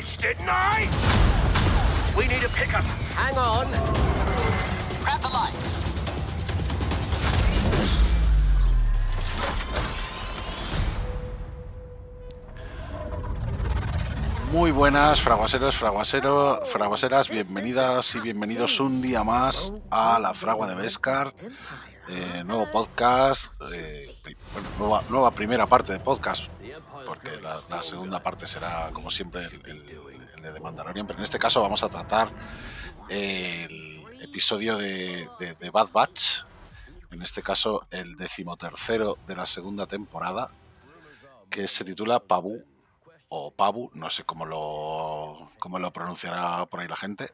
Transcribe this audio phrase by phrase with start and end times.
[0.00, 0.88] bitch, didn't I?
[2.16, 2.84] We need a pickup.
[3.14, 3.66] Hang on.
[5.04, 5.56] Grab the light.
[14.52, 20.74] Muy buenas, fraguaseros, fraguasero, fraguaseras, bienvenidas y bienvenidos un día más a la Fragua de
[20.74, 21.32] Vescar,
[22.08, 26.46] eh, nuevo podcast, eh, pri- bueno, nueva, nueva primera parte de podcast,
[27.10, 31.18] porque la, la segunda parte será como siempre el, el- el de The Mandalorian, pero
[31.18, 32.28] en este caso vamos a tratar
[33.08, 36.42] el episodio de, de- de Bad Batch,
[37.10, 40.52] en este caso el decimotercero de la segunda temporada,
[41.50, 42.62] que se titula Pabu
[43.28, 47.24] o Pabu, no sé cómo lo, cómo lo pronunciará por ahí la gente.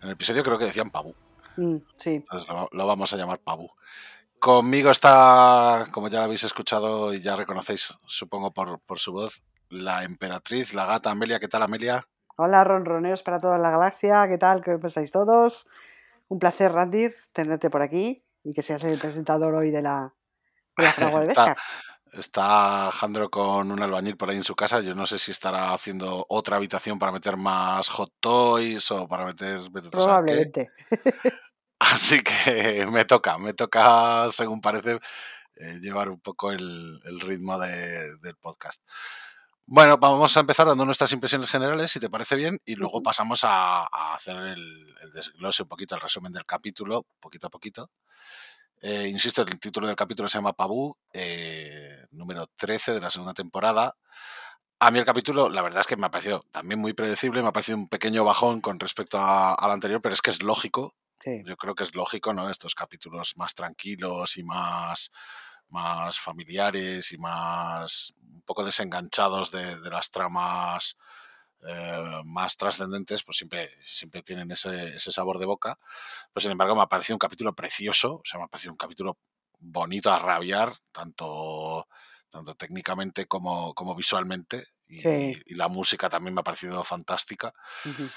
[0.00, 1.14] En el episodio creo que decían Pabu,
[1.56, 3.70] Mm, sí, entonces lo, lo vamos a llamar Pabu.
[4.44, 9.42] Conmigo está, como ya lo habéis escuchado y ya reconocéis, supongo por, por su voz,
[9.70, 11.40] la emperatriz, la gata Amelia.
[11.40, 12.06] ¿Qué tal, Amelia?
[12.36, 14.28] Hola, ronroneos para toda la galaxia.
[14.28, 14.62] ¿Qué tal?
[14.62, 15.66] ¿Qué pensáis todos?
[16.28, 20.12] Un placer, Randir, tenerte por aquí y que seas el presentador hoy de la,
[20.76, 21.64] de la fragua de Está- Vescar.
[22.12, 24.80] Está Jandro con un albañil por ahí en su casa.
[24.82, 29.24] Yo no sé si estará haciendo otra habitación para meter más hot toys o para
[29.24, 29.58] meter...
[29.90, 30.70] Probablemente.
[31.92, 34.98] Así que me toca, me toca, según parece,
[35.56, 38.82] eh, llevar un poco el, el ritmo de- del podcast.
[39.66, 43.44] Bueno, vamos a empezar dando nuestras impresiones generales, si te parece bien, y luego pasamos
[43.44, 47.90] a, a hacer el, el desglose, un poquito, el resumen del capítulo, poquito a poquito.
[48.82, 53.32] Eh, insisto, el título del capítulo se llama Pabu, eh, número 13 de la segunda
[53.34, 53.96] temporada.
[54.80, 57.48] A mí el capítulo, la verdad es que me ha parecido también muy predecible, me
[57.48, 60.94] ha parecido un pequeño bajón con respecto a- al anterior, pero es que es lógico,
[61.24, 61.46] Sí.
[61.46, 62.50] yo creo que es lógico, ¿no?
[62.50, 65.10] Estos capítulos más tranquilos y más,
[65.68, 70.96] más familiares y más un poco desenganchados de, de las tramas
[71.66, 75.78] eh, más trascendentes, pues siempre, siempre tienen ese, ese sabor de boca.
[76.32, 78.78] Pero sin embargo, me ha parecido un capítulo precioso, o sea, me ha parecido un
[78.78, 79.18] capítulo
[79.58, 81.88] bonito a rabiar, tanto,
[82.30, 84.66] tanto técnicamente como, como visualmente.
[84.86, 85.42] Y, Sí.
[85.46, 87.54] y la música también me ha parecido fantástica.
[87.84, 88.14] Ujú.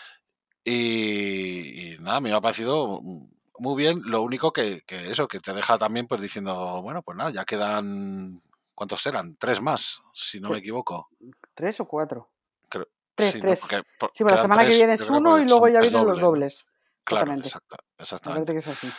[0.69, 4.01] Y, y nada, me ha parecido muy bien.
[4.03, 7.45] Lo único que, que eso, que te deja también pues diciendo, bueno, pues nada, ya
[7.45, 8.41] quedan,
[8.75, 9.37] ¿cuántos eran?
[9.37, 11.07] Tres más, si no me equivoco.
[11.53, 12.29] ¿Tres o cuatro?
[12.69, 13.43] Creo- Tres, sí, ¿no?
[13.43, 13.61] tres.
[13.97, 16.67] Porque- Sí, bueno, la semana que viene es uno y luego ya vienen los dobles.
[17.05, 17.47] Claro, Exactamente.
[17.47, 18.53] exacta- Me exactamente.
[18.53, 18.91] que es así.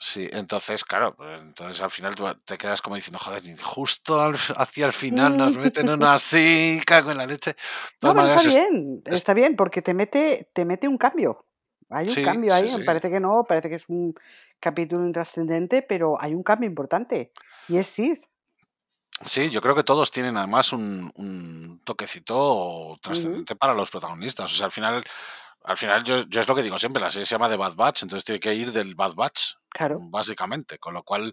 [0.00, 2.14] Sí, entonces, claro, pues, entonces al final
[2.44, 7.10] te quedas como diciendo, joder, justo al- hacia el final nos meten una así, cago
[7.10, 7.56] en la leche.
[8.02, 11.44] No, pero está es- bien, es- está bien, porque te mete, te mete un cambio.
[11.90, 12.82] Hay un Sí, cambio ahí, sí.
[12.84, 14.14] parece que no, parece que es un
[14.60, 17.32] capítulo intrascendente, pero hay un cambio importante.
[17.66, 18.18] Y es Sid.
[19.24, 24.52] Sí, yo creo que todos tienen además un, un toquecito trascendente para los protagonistas.
[24.52, 25.02] O sea, al final,
[25.68, 27.74] al final yo, yo es lo que digo siempre, la serie se llama The Bad
[27.76, 29.98] Batch, entonces tiene que ir del Bad Batch, Claro.
[30.00, 30.78] básicamente.
[30.78, 31.32] Con lo cual,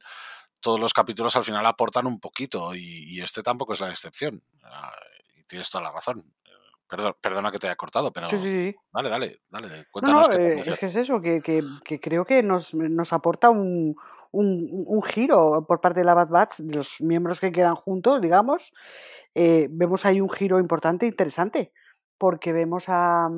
[0.59, 4.43] todos los capítulos al final aportan un poquito y, y este tampoco es la excepción.
[4.63, 4.91] Ah,
[5.37, 6.23] Y tienes toda la razón.
[6.87, 8.75] Perdón, perdona que te haya cortado, pero Sí, sí, sí.
[8.93, 10.73] dale, dale, dale, No, cuéntanos no, qué eh, pareció.
[10.73, 13.95] es que es eso, que, que- que creo que nos, nos aporta un,
[14.31, 18.21] un- un giro por parte de la Bad Batch, de los miembros que quedan juntos,
[18.21, 18.71] digamos.
[19.33, 21.73] eh, vemos ahí un giro importante, interesante,
[22.17, 23.29] porque vemos a,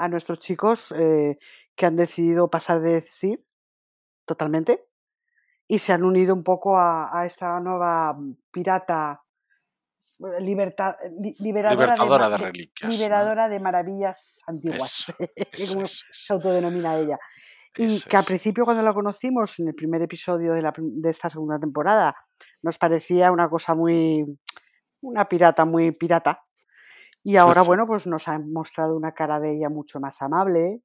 [0.00, 1.38] a nuestros chicos eh,
[1.76, 3.38] que han decidido pasar de Sid
[4.24, 4.86] totalmente
[5.68, 8.16] y se han unido un poco a, a esta nueva
[8.50, 9.22] pirata
[10.20, 12.96] eh, liberta- li- liberadora, Libertadora de reliquias, ¿no?
[12.96, 15.12] liberadora de maravillas antiguas,
[15.52, 17.18] Eso, como eso, se autodenomina ella.
[17.76, 21.10] Y eso que al principio cuando la conocimos en el primer episodio de, la, de
[21.10, 22.16] esta segunda temporada
[22.62, 24.24] nos parecía una cosa muy,
[25.02, 26.42] una pirata muy pirata.
[27.22, 27.68] Y ahora, Sí.
[27.68, 30.82] bueno, pues nos han mostrado una cara de ella mucho más amable,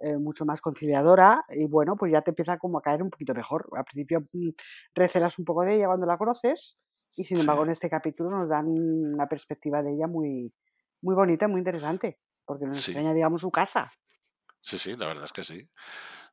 [0.00, 3.34] eh, mucho más conciliadora y bueno, pues ya te empieza como a caer un poquito
[3.34, 3.68] mejor.
[3.76, 4.50] Al principio mm,
[4.94, 6.78] recelas un poco de ella cuando la conoces
[7.16, 7.40] y sin Sí.
[7.42, 10.52] embargo en este capítulo nos dan una perspectiva de ella muy,
[11.02, 12.92] muy bonita, muy interesante, porque nos Sí.
[12.92, 13.90] enseña, digamos, su casa.
[14.60, 15.68] Sí, sí, la verdad es que sí.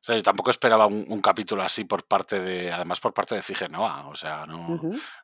[0.00, 3.34] O sea, yo tampoco esperaba un, un capítulo así por parte de, además por parte
[3.36, 4.08] de Fige Noa.
[4.08, 4.80] O sea, no,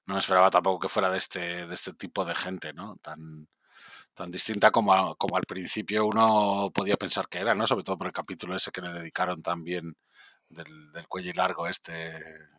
[0.06, 2.96] no esperaba tampoco que fuera de este, de este tipo de gente, ¿no?
[3.02, 3.46] Tan,
[4.15, 7.67] tan distinta como, a- como al principio uno podía pensar que era, ¿no?
[7.67, 9.97] Sobre todo por el capítulo ese que le dedicaron también
[10.49, 12.17] del, del cuello largo este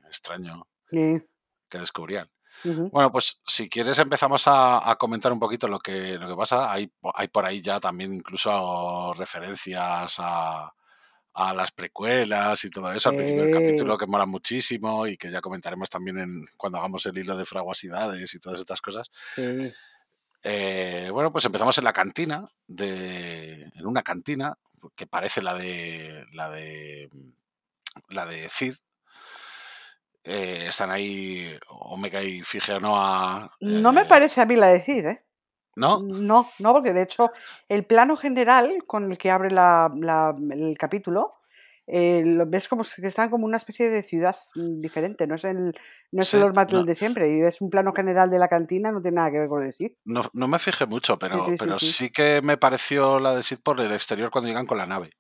[0.08, 1.22] extraño Sí.
[1.70, 2.30] que descubrían.
[2.64, 6.72] Bueno, pues si quieres empezamos a, a comentar un poquito lo que, lo que pasa.
[6.72, 10.72] Hay, hay por ahí ya también incluso referencias a,
[11.34, 15.32] a las precuelas y todo eso al principio del capítulo que mola muchísimo y que
[15.32, 19.10] ya comentaremos también en, cuando hagamos el hilo de fraguasidades y todas estas cosas.
[19.34, 19.72] Sí.
[20.44, 24.56] Eh, bueno, pues empezamos en la cantina, de, en una cantina
[24.96, 27.10] que parece la de la de
[28.10, 28.76] la de Cid.
[30.24, 33.52] Eh, están ahí Omega y Figenoa.
[33.60, 35.24] No me eh, parece a mí la de Cid, ¿eh?
[35.76, 36.00] ¿No?
[36.02, 37.32] No, no, porque de hecho
[37.70, 41.36] el plano general con el que abre la- la- el capítulo,
[41.88, 45.44] eh, lo ves como que están como una especie de ciudad mm, diferente, no es
[45.44, 45.74] el,
[46.12, 46.84] no es Sí, el Lord no.
[46.84, 49.50] de siempre, y es un plano general de la cantina, no tiene nada que ver
[49.50, 49.92] con el Cid.
[50.06, 52.10] No, no me fijé mucho, pero, sí, sí, pero sí.
[52.12, 55.12] que me pareció la de Sid por el exterior cuando llegan con la nave.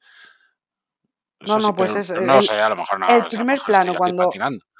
[1.41, 3.09] No, Eso no, pues es no el- sé, a lo mejor no.
[3.09, 4.29] el primer mejor plano, cuando-.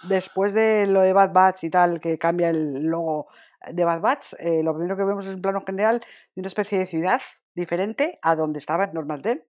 [0.04, 3.28] Después de lo de Bad Batch y tal, que cambia el logo
[3.72, 6.00] de Bad Batch, eh, lo primero que vemos es un plano general
[6.36, 7.20] de una especie de ciudad
[7.56, 9.44] diferente a donde estaba el Normal Ten.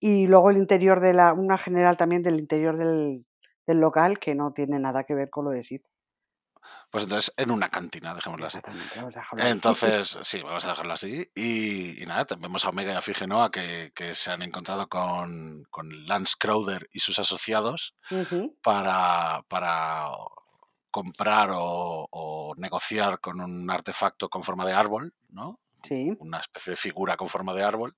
[0.00, 3.26] Y luego el interior de la, una general también del interior del,
[3.66, 5.82] del local que no tiene nada que ver con lo de Sid.
[6.90, 8.58] Pues entonces en una cantina, dejémoslo así.
[8.96, 9.48] Vamos a.
[9.48, 11.30] Entonces, sí, vamos a dejarlo así.
[11.34, 15.64] Y, y nada, vemos a Omega y a Figenoa que, que se han encontrado con,
[15.70, 17.94] con Lance Crowder y sus asociados
[18.62, 20.08] para, para
[20.90, 25.60] comprar o, o negociar con un artefacto con forma de árbol, ¿no?
[25.82, 26.12] Sí.
[26.18, 27.96] Una especie de figura con forma de árbol.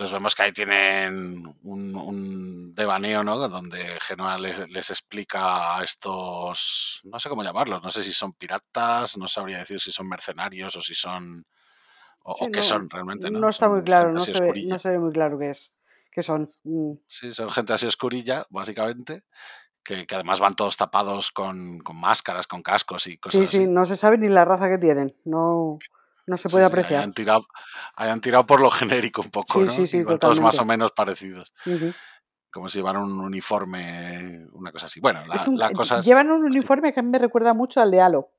[0.00, 3.36] Entonces vemos que ahí tienen un, un devaneo, ¿no?
[3.36, 8.32] Donde Genoa les, les explica a estos, no sé cómo llamarlos, no sé si son
[8.32, 11.44] piratas, no sabría decir si son mercenarios o si son,
[12.22, 13.40] o, Sí, o qué no- son realmente, ¿no?
[13.40, 14.74] No está Son muy claro, no se, ve, oscurilla.
[14.76, 15.74] no se ve muy claro qué es.
[16.10, 16.50] ¿Qué son?
[16.64, 19.24] Mm, Sí, son gente así oscurilla, básicamente,
[19.84, 23.56] que, que además van todos tapados con, con máscaras, con cascos y cosas Sí, así.
[23.58, 25.14] sí, no se sabe ni la raza que tienen.
[25.26, 25.78] No,
[26.30, 27.00] no se puede sí, apreciar.
[27.00, 27.46] hayan, tirado,
[27.96, 29.72] hayan tirado por lo genérico un poco, Sí, ¿no?
[29.72, 30.72] sí, sí, Igual todos más o totalmente.
[30.72, 31.52] menos parecidos.
[32.52, 35.00] Como si llevaran un uniforme, una cosa así.
[35.00, 36.00] Bueno, la, un- la cosa.
[36.00, 38.30] Llevan un uniforme que a mí me recuerda mucho al de Halo.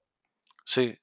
[0.66, 0.98] Sí,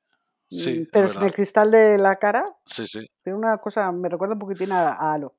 [0.50, 3.92] Mm, sí, es pero sin el cristal de la cara, Sí, sí, tiene una cosa,
[3.92, 5.36] me recuerda un poquitín a, a Halo.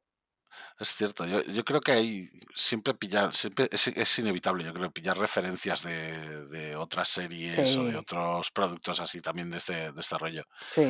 [0.80, 1.26] es cierto.
[1.26, 5.84] Yo, yo creo que hay siempre pillar, siempre es, es inevitable, yo creo, pillar referencias
[5.84, 10.44] de, de otras series o de otros productos así también de este, de este rollo.
[10.72, 10.88] Sí.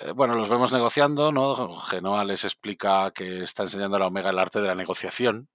[0.00, 1.76] Eh, bueno, los vemos negociando, ¿no?
[1.76, 5.48] Genoa les explica que está enseñando a la Omega el arte de la negociación,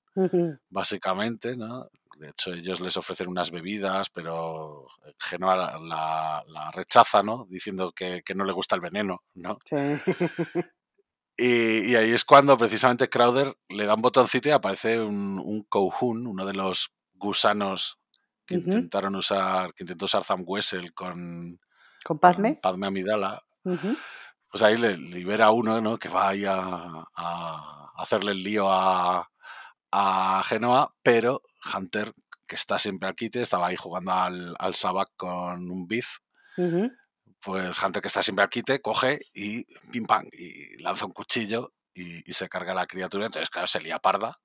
[0.69, 1.87] básicamente, ¿no?
[2.17, 4.87] De hecho, ellos les ofrecen unas bebidas, pero
[5.19, 7.45] Genoa la, la- la rechaza, ¿no?
[7.49, 9.57] Diciendo que, que no le gusta el veneno, ¿no?
[9.65, 9.75] Sí.
[11.37, 15.63] Y, y ahí es cuando precisamente Crowder le da un botoncito y aparece un, un
[15.69, 17.97] Kouhun, uno de los gusanos
[18.45, 21.57] que intentaron usar, que intentó usar Sam Wessel con,
[22.03, 22.59] Con con Padme.
[22.61, 23.41] Padme Amidala.
[23.63, 23.95] Ujú.
[24.51, 25.97] Pues ahí le libera a uno, ¿no?
[25.97, 26.57] Que va ahí a,
[27.15, 29.29] a hacerle el lío a,
[29.91, 31.41] a Genoa, pero
[31.75, 32.13] Hunter,
[32.47, 36.21] que está siempre al quite, estaba ahí jugando al, al Sabak con un Biz,
[37.41, 41.73] pues Hunter, que está siempre al quite, coge y pim pam, y lanza un cuchillo
[41.93, 43.25] y, y se carga a la criatura.
[43.27, 44.39] Entonces, claro, se lía parda.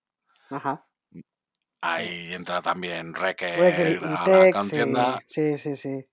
[0.51, 0.87] Ajá.
[1.81, 5.21] Ahí entra también y a la contienda.
[5.27, 6.07] sí, sí, sí.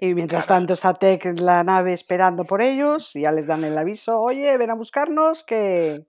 [0.00, 3.46] Y mientras claro, tanto está Tech en la nave esperando por ellos y ya les
[3.46, 6.06] dan el aviso, oye, ven a buscarnos que,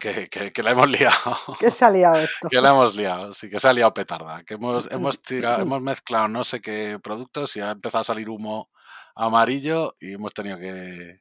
[0.00, 1.14] que, que, que la hemos liado.
[1.60, 2.48] que se ha liado esto.
[2.50, 4.42] Que la hemos liado, sí, que se ha liado petarda.
[4.44, 8.28] Que hemos, hemos, tirado, hemos mezclado no sé qué productos y ha empezado a salir
[8.28, 8.70] humo
[9.14, 11.20] amarillo y hemos tenido que.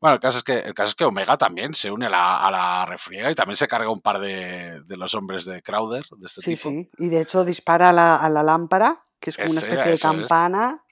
[0.00, 2.46] Bueno, el caso es que, el caso es que Omega también se une a la,
[2.46, 6.02] a la refriega y también se carga un par de, de los hombres de Crowder,
[6.18, 6.68] de este Sí, tipo.
[6.70, 6.90] sí.
[6.98, 9.92] Y de hecho dispara a la, a la lámpara, que es como una especie de
[9.94, 10.18] eso es.
[10.18, 10.84] campana,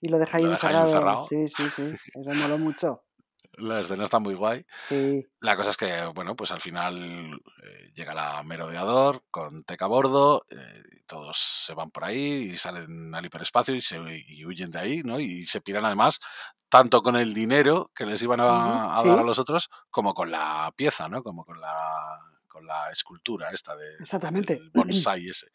[0.00, 1.26] y lo deja ahí Lo deja ahí encerrado.
[1.26, 1.48] encerrado.
[1.48, 2.10] Sí, sí, sí.
[2.20, 3.02] Eso moló mucho.
[3.58, 4.66] La escena está muy guay.
[4.90, 5.26] Sí.
[5.40, 9.86] La cosa es que, bueno, pues al final eh, llega la merodeador con Tech a
[9.86, 13.96] bordo, eh, todos se van por ahí y salen al hiperespacio y, se,
[14.28, 15.18] y huyen de ahí, ¿no?
[15.20, 16.20] Y se piran además
[16.68, 19.26] tanto con el dinero que les iban a, Ujú, a dar a sí.
[19.26, 21.22] los otros como con la pieza, ¿no?
[21.22, 24.56] Como con la, con la escultura esta de, Exactamente.
[24.56, 25.46] del bonsai ese.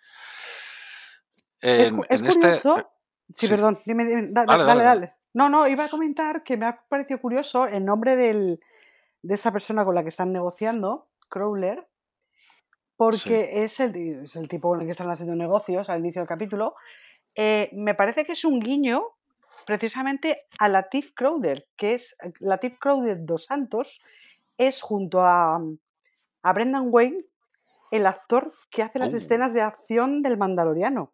[1.62, 2.39] Es, En, cu- es en este...
[2.41, 2.91] curioso.
[3.30, 3.50] Sí, sí.
[3.50, 5.13] perdón, dime, dime, da- Dale, dale, dale.
[5.34, 8.60] No, no, iba a comentar que me ha parecido curioso el nombre del,
[9.22, 11.88] de esta persona con la que están negociando, Crowler,
[12.98, 16.27] porque es, el, es el tipo con el que están haciendo negocios al inicio del
[16.27, 16.75] capítulo.
[17.36, 19.03] Eh, me parece que es un guiño
[19.65, 24.01] precisamente a Latif Crowder, que es Latif Crowder dos Santos,
[24.58, 25.60] es junto a,
[26.44, 27.25] a Brendan Wayne
[27.91, 29.18] el actor que hace las Oh.
[29.18, 31.13] escenas de acción del Mandaloriano.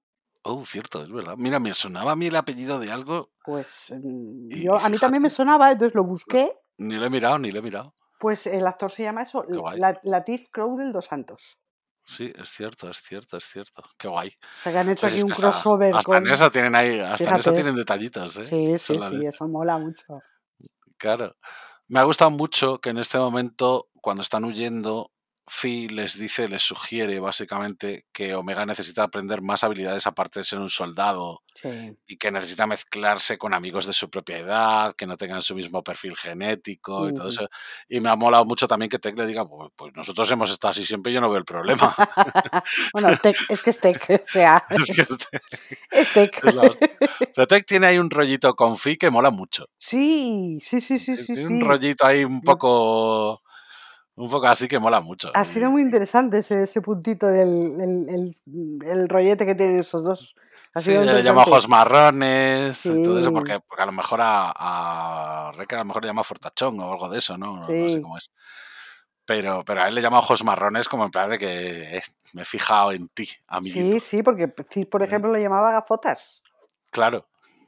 [0.49, 1.35] Oh, cierto, es verdad.
[1.37, 4.97] Mira, me sonaba a mí el apellido de algo, Pues mm, Y- yo, a mí
[4.97, 6.53] también me sonaba, entonces lo busqué.
[6.77, 7.93] ni lo he mirado, ni lo he mirado.
[8.19, 9.45] Pues el actor se llama eso.
[9.75, 11.59] La- Latif Crowder dos Santos.
[12.05, 13.83] Sí, es cierto, es cierto, es cierto.
[13.97, 14.29] Qué guay.
[14.29, 16.99] O sea que han hecho Pues aquí un hasta, crossover hasta en eso tienen ahí,
[16.99, 18.45] hasta en eso tienen detallitos, ¿eh?
[18.45, 20.21] Sí, sí, sí, de- eso mola mucho.
[20.97, 21.35] Claro.
[21.89, 25.11] Me ha gustado mucho que en este momento, cuando están huyendo,
[25.49, 30.59] Fi les dice, les sugiere básicamente que Omega necesita aprender más habilidades aparte de ser
[30.59, 31.97] un soldado Sí.
[32.05, 35.83] y que necesita mezclarse con amigos de su propia edad, que no tengan su mismo
[35.83, 37.49] perfil genético y todo eso.
[37.89, 40.69] Y me ha molado mucho también que Tech le diga, pues, pues nosotros hemos estado
[40.69, 41.95] así siempre y yo no veo el problema.
[42.93, 45.01] bueno, Tech, es que es Tech, o sea, es que
[45.91, 46.41] es Tech.
[46.43, 47.29] es.
[47.33, 49.67] Pero Tech tiene ahí un rollito con Fi que mola mucho.
[49.75, 51.31] Sí, sí, sí, sí, sí.
[51.31, 51.63] un sí.
[51.63, 53.41] rollito ahí un poco...
[54.17, 55.29] Un poco así que mola mucho.
[55.35, 57.47] Ha sido muy interesante ese, ese puntito del
[57.79, 60.35] el, el- el rollete que tienen esos dos.
[60.73, 61.49] Ha Sí, sido le llama interesante.
[61.51, 63.33] ojos marrones y todo eso, Sí.
[63.33, 64.51] porque, porque a lo mejor a,
[65.49, 67.55] a Reca a lo mejor le llama fortachón o algo de eso, ¿no?
[67.57, 68.01] No, no sé Sí.
[68.01, 68.31] cómo es.
[69.25, 72.01] Pero, pero a él le llama ojos marrones como en plan de que eh,
[72.33, 73.99] me he fijado en ti, amiguito.
[73.99, 76.41] Sí, sí, porque Cid, por ejemplo, le llamaba gafotas.
[76.91, 77.27] Claro,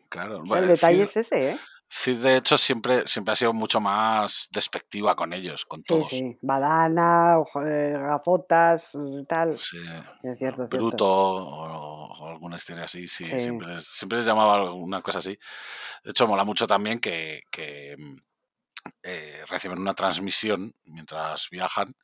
[0.10, 0.38] claro.
[0.38, 1.60] El Bueno, detalle es ese, ¿eh?
[1.91, 6.10] Cid, de hecho, siempre, siempre ha sido mucho más despectiva con ellos, con Sí, todos.
[6.10, 6.38] sí.
[6.41, 9.58] Badana, ojo- eh, gafotas, eh, tal.
[9.58, 9.79] Sí,
[10.24, 11.05] Es cierto, Bruto cierto.
[11.10, 13.39] o, o alguna historia así, sí, Sí.
[13.39, 15.38] siempre, les, siempre les llamaba alguna cosa así.
[16.03, 18.15] De hecho, mola mucho también que, que, mm,
[19.03, 21.96] eh, reciben una transmisión mientras viajan,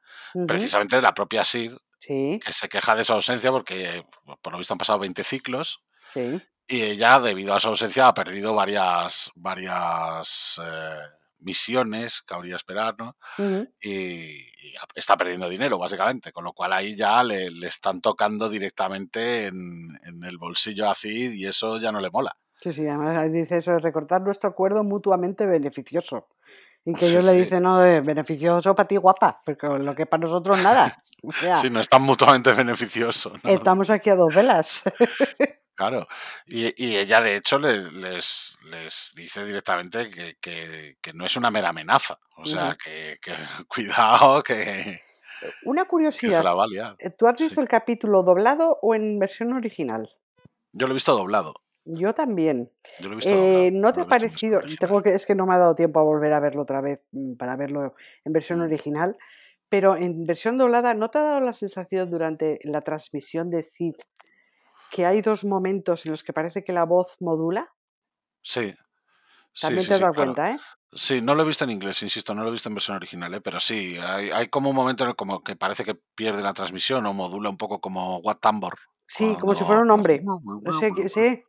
[0.47, 4.03] precisamente de la propia Sid, Sí, que se queja de su ausencia porque
[4.41, 5.79] por lo visto han pasado 20 ciclos
[6.13, 6.39] sí.
[6.67, 10.99] Y ella, debido a su ausencia, ha perdido varias, varias eh,
[11.39, 13.15] misiones, cabría esperar, ¿no?
[13.37, 13.67] Ujú.
[13.81, 18.01] y, y a- está perdiendo dinero, básicamente, con lo cual ahí ya le, le están
[18.01, 22.35] tocando directamente en, en el bolsillo a Cid y eso ya no le mola.
[22.61, 26.27] Sí, sí, además dice eso, recortar nuestro acuerdo mutuamente beneficioso.
[26.87, 27.37] Y que Sí, ellos le sí.
[27.43, 30.95] dicen, no, de beneficioso para ti, guapa, porque lo que para nosotros nada.
[31.23, 33.33] O sea, Sí, no es tan mutuamente beneficioso.
[33.43, 33.49] ¿no?
[33.49, 34.81] estamos aquí a dos velas.
[35.75, 36.07] Claro.
[36.47, 41.35] Y, y ella, de hecho, le- les, les dice directamente que, que- que no es
[41.35, 42.17] una mera amenaza.
[42.37, 43.33] O sea, que, que
[43.67, 45.01] cuidado, que,
[45.65, 46.95] Una que se curiosidad, la va a liar.
[46.99, 47.43] eh, ¿tú has Sí.
[47.45, 50.09] visto el capítulo doblado o en versión original?
[50.71, 51.53] Yo lo he visto doblado.
[51.87, 52.71] Yo también.
[52.99, 53.71] Yo lo he visto Eh, doblado.
[53.81, 54.61] ¿No te ha parecido?
[54.79, 57.03] Tengo que, es que no me ha dado tiempo a volver a verlo otra vez
[57.11, 58.63] mm, para verlo en versión Mm.
[58.63, 59.17] original,
[59.69, 63.95] pero en versión doblada, ¿no te ha dado la sensación durante la transmisión de Cid
[64.95, 67.73] que hay dos momentos en los que parece que la voz modula?
[68.41, 68.73] Sí.
[69.59, 70.59] También sí, te has sí, dado cuenta, ¿eh?
[70.93, 73.33] Sí, no lo he visto en inglés, insisto, no lo he visto en versión original,
[73.33, 73.41] ¿eh?
[73.41, 76.53] pero sí, hay, hay como un momento en el como que parece que pierde la
[76.53, 78.75] transmisión o modula un poco como What Tambor.
[79.05, 80.23] Sí, como si fuera un hombre.
[80.23, 81.43] No sé, sí.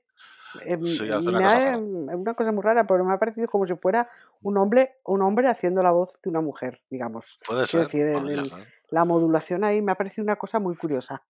[0.63, 3.19] Em, Sí, hace una me cosa ha- em, una cosa muy rara, pero me ha
[3.19, 4.09] parecido como si fuera
[4.43, 7.39] un hombre, un hombre haciendo la voz de una mujer, digamos.
[7.47, 8.53] Puede ser, decir, el- el-
[8.91, 11.23] la modulación ahí me ha parecido una cosa muy curiosa.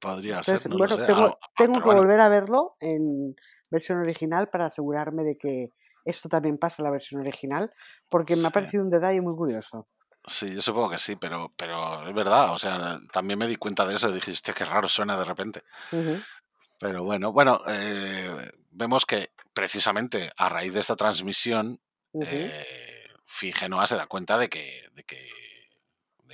[0.00, 1.02] Podría ser, Entonces, no bueno, sé.
[1.04, 1.38] tengo,
[1.72, 3.34] Ah, que bueno, volver a verlo en
[3.70, 5.68] versión original para asegurarme de que
[6.04, 7.72] esto también pasa en la versión original,
[8.10, 9.88] porque me ha parecido un detalle muy curioso.
[10.26, 13.86] sí, yo supongo que sí, pero, pero es verdad, o sea, también me di cuenta
[13.86, 15.62] de eso, dije, hostia, qué raro suena de repente.
[16.80, 21.80] Pero bueno, bueno, eh, vemos que precisamente a raíz de esta transmisión,
[22.12, 25.28] ujú, eh, Fi Genoa se da cuenta de que, de que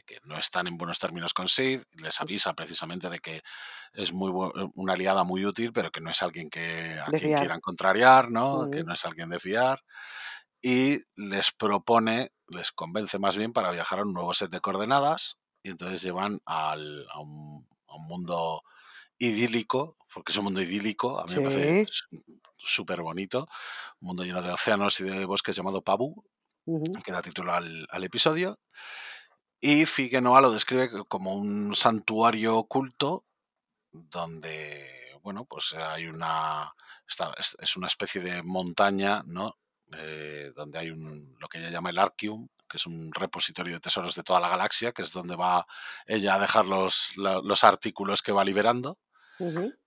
[0.00, 3.42] de que no están en buenos términos con Sid, les avisa precisamente de que
[3.92, 7.18] es muy bu- una aliada muy útil, pero que no es alguien que a De
[7.18, 7.40] quien fiar.
[7.40, 8.68] quieran contrariar, ¿no?
[8.70, 8.86] Que ujú.
[8.88, 9.82] no es alguien de fiar.
[10.62, 15.36] Y les propone, les convence más bien para viajar a un nuevo set de coordenadas.
[15.62, 18.62] Y entonces llevan al- a, un, a un mundo
[19.18, 22.16] idílico, porque es un mundo idílico, a mí me parece Sí.
[22.56, 23.46] súper bonito,
[24.00, 26.24] un mundo lleno de océanos y de bosques llamado Pabu,
[26.66, 28.58] ujú, que da título al, al episodio.
[29.60, 33.24] Y Figuenoa lo describe co- como un santuario oculto
[33.92, 36.72] donde, bueno, pues hay una,
[37.58, 39.56] es, una especie de montaña, ¿no?
[39.92, 43.80] Eh, donde hay un, lo que ella llama el Arceum, que es un repositorio de
[43.80, 45.66] tesoros de toda la galaxia, que es donde va
[46.06, 48.98] ella a dejar los, los artículos que va liberando.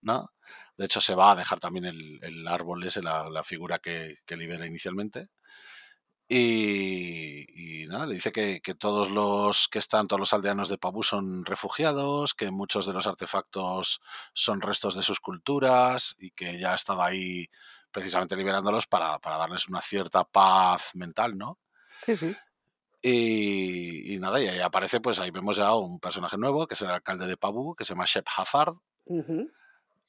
[0.02, 0.32] ¿no?
[0.78, 4.16] De hecho, se va a dejar también el, el árbol ese, la, la figura que,
[4.26, 5.30] que libera inicialmente.
[6.28, 10.78] Y, y nada, le dice que, que todos los que están, todos los aldeanos de
[10.78, 14.02] Pabú son refugiados, que muchos de los artefactos
[14.34, 17.50] son restos de sus culturas y que ya ha estado ahí
[17.92, 21.60] precisamente liberándolos para, para darles una cierta paz mental, ¿no?
[22.06, 22.36] Sí, sí.
[23.02, 26.82] Y, y nada, y ahí aparece, pues ahí vemos ya un personaje nuevo, que es
[26.82, 28.76] el alcalde de Pabú, que se llama Shep Hazard,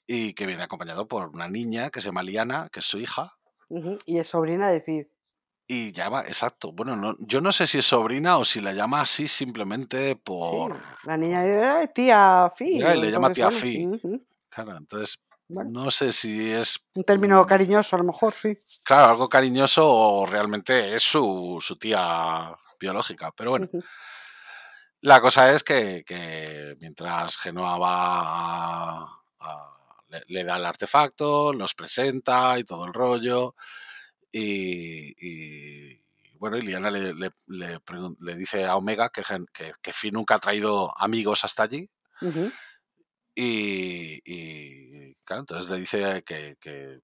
[0.06, 3.36] y que viene acompañado por una niña que se llama Liana, que es su hija.
[4.06, 5.06] Y es sobrina de Cid.
[5.66, 9.00] Y llama, exacto, bueno, no, yo no sé si es sobrina o si la llama
[9.00, 10.80] así simplemente Sí, por...
[11.04, 12.78] la niña dice, "Ay, tía Fi.
[12.80, 13.88] Ya, y le llama tía Fi.
[14.50, 15.18] Claro, entonces
[15.48, 18.58] Bueno, No sé si es un término cariñoso a lo mejor, sí.
[18.82, 23.32] Claro, algo cariñoso o realmente es su, su tía biológica.
[23.36, 23.68] Pero bueno,
[25.00, 29.66] la cosa es que, que mientras Genoa va a- a-
[30.08, 33.54] le, le da el artefacto, los presenta y todo el rollo.
[34.36, 36.04] Y, y,
[36.38, 37.32] bueno, y Liana le, le-
[38.20, 39.22] le dice a Omega que,
[39.52, 39.72] que,
[40.10, 41.88] nunca ha traído amigos hasta allí.
[43.36, 47.00] Y, y, claro, entonces le dice que, que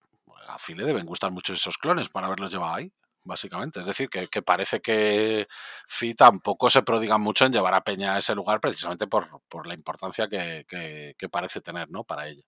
[0.49, 2.93] a Fi le deben gustar mucho esos clones para haberlos llevado ahí,
[3.25, 3.81] básicamente.
[3.81, 5.49] Es decir, que, que parece que
[5.89, 9.67] Fi tampoco se prodiga mucho en llevar a Peña a ese lugar precisamente por, por
[9.67, 12.05] la importancia que, que- que parece tener, ¿no?
[12.05, 12.45] Para ella.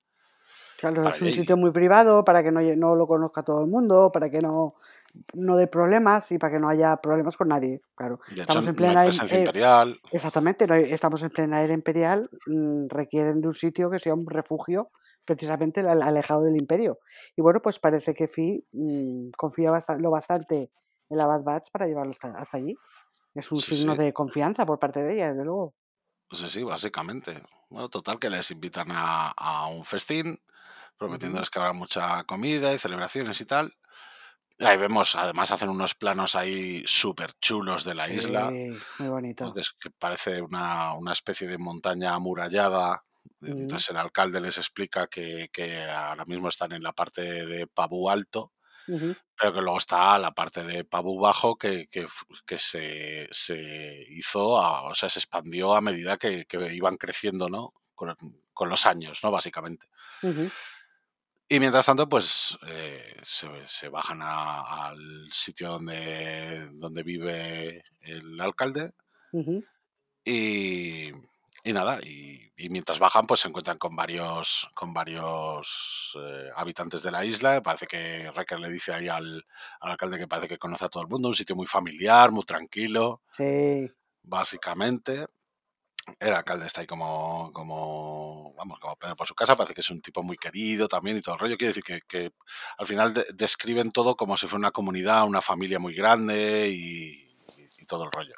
[0.83, 4.11] Claro, es un sitio muy privado para que no, no lo conozca todo el mundo,
[4.13, 4.75] para que no,
[5.35, 7.81] no dé problemas y para que no haya problemas con nadie.
[7.95, 9.07] Claro, De hecho, estamos en no plena.
[9.07, 10.01] em- presencia eh, imperial.
[10.11, 14.27] exactamente, no estamos en plena era imperial, mm, requieren de un sitio que sea un
[14.29, 14.91] refugio
[15.25, 16.99] precisamente al- alejado del imperio.
[17.37, 20.71] Y bueno, pues parece que Fi mm, confía lo bastante
[21.11, 22.75] en la Bad Batch para llevarlo hasta, hasta allí.
[23.35, 23.97] Es un Sí, signo sí.
[23.97, 25.75] de confianza por parte de ella, desde luego.
[26.31, 27.43] Sí, sí, básicamente.
[27.69, 30.41] Bueno, total, que les invitan a, a un festín,
[31.03, 33.73] prometiéndoles que habrá mucha comida y celebraciones y tal.
[34.61, 38.57] Ahí vemos, además hacen unos planos ahí súper chulos de la isla, Sí,
[38.99, 39.11] muy ¿no?
[39.11, 39.53] bonito.
[39.53, 43.03] que, es- que parece una, una especie de montaña amurallada.
[43.41, 43.51] Ujú.
[43.53, 48.09] Entonces el alcalde les explica que, que ahora mismo están en la parte de Pabú
[48.09, 48.53] Alto,
[48.87, 49.17] Ujú.
[49.37, 52.07] pero que luego está la parte de Pabú Bajo que, que,
[52.47, 57.49] que se, se hizo, a- o sea, se expandió a medida que, que iban creciendo,
[57.49, 57.71] ¿no?
[57.97, 58.15] Con,
[58.53, 59.31] con los años, ¿no?
[59.33, 59.87] Básicamente.
[60.23, 60.49] Ujú.
[61.49, 68.41] Y mientras tanto, pues eh, se, se bajan a- al sitio donde, donde vive el
[68.41, 68.91] alcalde
[70.25, 71.09] y,
[71.65, 77.03] y nada, y, y mientras bajan, pues se encuentran con varios, con varios eh, habitantes
[77.03, 77.61] de la isla.
[77.61, 79.45] Parece que Recker le dice ahí al,
[79.81, 82.45] al alcalde que parece que conoce a todo el mundo, un sitio muy familiar, muy
[82.45, 83.91] tranquilo, Sí.
[84.23, 85.27] básicamente.
[86.19, 90.01] El alcalde está ahí como, como, vamos, como por su casa, parece que es un
[90.01, 91.57] tipo muy querido también y todo el rollo.
[91.57, 92.33] Quiere decir que, que
[92.79, 97.13] al final de- describen todo como si fuera una comunidad, una familia muy grande y,
[97.23, 97.27] y-
[97.79, 98.35] y todo el rollo.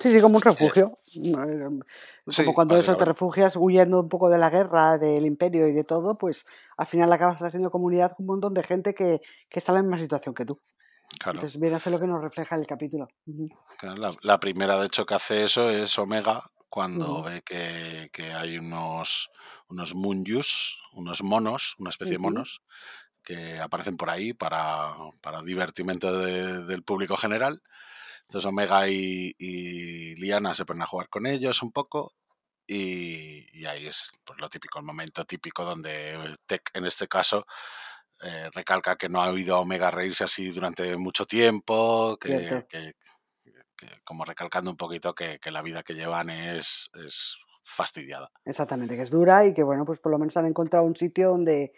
[0.00, 0.42] Sí, sí, como un
[0.82, 0.98] refugio.
[1.14, 1.84] Mm, eh,
[2.28, 5.72] Sí, Como cuando eso te refugias huyendo un poco de la guerra, del imperio y
[5.72, 6.44] de todo, pues
[6.76, 9.82] al final acabas haciendo comunidad con un montón de gente que, que está en la
[9.82, 10.58] misma situación que tú.
[11.20, 11.36] Claro.
[11.38, 13.06] Entonces viene a ser lo que nos refleja el capítulo.
[14.22, 16.42] La primera, de hecho, que hace eso es Omega
[16.74, 17.22] cuando Ujú.
[17.22, 19.30] ve que, que hay unos,
[19.68, 22.28] unos Munyus, unos monos, una especie de Ujú.
[22.28, 22.62] monos,
[23.24, 27.62] que aparecen por ahí para, para divertimento de- del público general.
[28.28, 32.14] Entonces Omega y, y Liana se ponen a jugar con ellos un poco
[32.66, 37.46] y, y ahí es pues, lo típico, el momento típico donde Tech, en este caso,
[38.22, 42.92] eh, recalca que no ha oído a Omega reírse así durante mucho tiempo, que, que-
[43.76, 48.30] que como recalcando un poquito que, que la vida que llevan es, es fastidiada.
[48.44, 51.30] Exactamente, que es dura y que bueno, pues por lo menos han encontrado un sitio
[51.30, 51.72] donde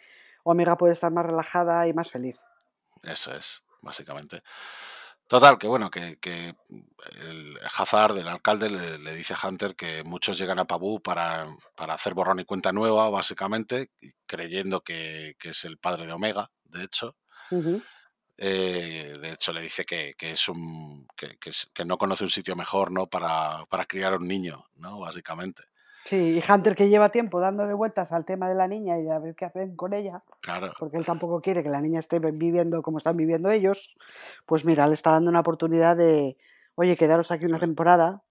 [0.44, 2.38] Omega puede estar más relajada y más feliz.
[3.02, 4.42] Eso es, básicamente.
[5.28, 6.54] Total, que bueno, que, que
[7.20, 11.48] el Hazard, el alcalde, le, le dice a Hunter que muchos llegan a Pabú para,
[11.74, 13.90] para hacer borrón y cuenta nueva, básicamente,
[14.26, 17.16] creyendo que, que es el padre de Omega, de hecho.
[17.50, 17.82] Ujú.
[18.38, 21.38] Eh, de hecho, le dice que, que es un que,
[21.72, 23.06] que no conoce un sitio mejor, ¿no?
[23.06, 24.98] Para, para criar a un niño, ¿no?
[25.00, 25.62] Básicamente.
[26.04, 29.18] Sí, y Hunter que lleva tiempo dándole vueltas al tema de la niña y a
[29.18, 30.72] ver qué hacen con ella, Claro.
[30.78, 33.96] porque él tampoco quiere que la niña esté viviendo como están viviendo ellos,
[34.44, 36.36] pues mira, le está dando una oportunidad de,
[36.76, 38.22] oye, quedaros aquí una temporada.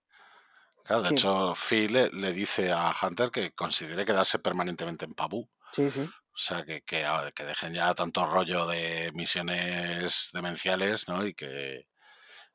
[0.86, 1.16] Claro, de Sí.
[1.16, 5.50] hecho, Phil le, le dice a Hunter que considere quedarse permanentemente en Pabú.
[5.72, 6.08] Sí, sí.
[6.36, 11.26] O sea, que, que, a- que dejen ya tanto rollo de misiones demenciales, ¿no?
[11.26, 11.88] Y que,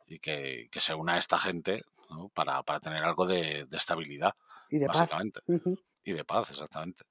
[0.06, 2.28] y que, que se una a esta gente ¿no?
[2.30, 4.34] para, para tener algo de, de estabilidad,
[4.70, 4.98] Y de paz.
[5.00, 5.40] básicamente.
[5.46, 5.78] Ujú.
[6.04, 7.04] Y de paz, exactamente.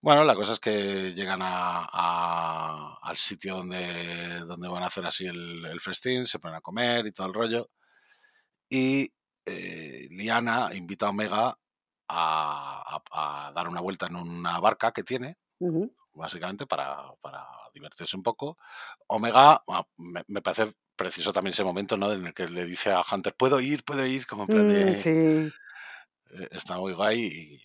[0.00, 5.04] Bueno, la cosa es que llegan a, a- al sitio donde, donde van a hacer
[5.06, 7.70] así el, el festín, se ponen a comer y todo el rollo.
[8.68, 9.12] Y
[9.44, 11.58] eh, Liana invita a Omega
[12.08, 15.36] a, a- a dar una vuelta en una barca que tiene,
[16.14, 18.58] básicamente para, para divertirse un poco.
[19.08, 22.12] Omega, ah, me, me parece preciso también ese momento, ¿no?
[22.12, 24.70] En el que le dice a Hunter, puedo ir, puedo ir, como en plan Mm,
[24.70, 24.98] de...
[24.98, 27.60] sí, eh, Está muy guay y,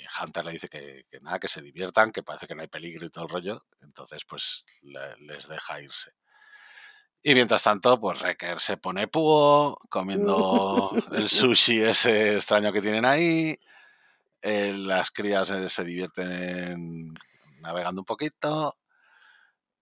[0.00, 2.68] y Hunter le dice que, que nada, que se diviertan, que parece que no hay
[2.68, 3.64] peligro y todo el rollo.
[3.80, 6.12] Entonces, pues le- les deja irse.
[7.22, 13.04] Y mientras tanto, pues Recker se pone púo, comiendo el sushi ese extraño que tienen
[13.04, 13.56] ahí.
[14.42, 17.14] Eh, las crías eh, se divierten
[17.60, 18.76] navegando un poquito.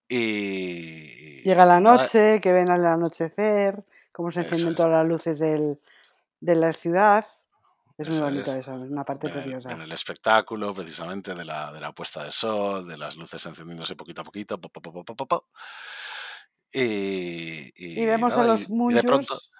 [0.09, 1.42] Y.
[1.42, 4.77] Llega la noche, que ven al anochecer, cómo se encienden es.
[4.77, 5.79] todas las luces del,
[6.40, 7.27] de la ciudad.
[7.96, 8.59] Es muy bonito es.
[8.59, 9.68] eso, es una parte preciosa.
[9.68, 13.96] ven el espectáculo precisamente de la, de la puesta de sol, de las luces encendiéndose
[13.96, 14.61] poquito a poquito.
[14.61, 15.46] po, po, po, po, po, po, po.
[16.73, 19.51] Y, Y y vemos a los Munjus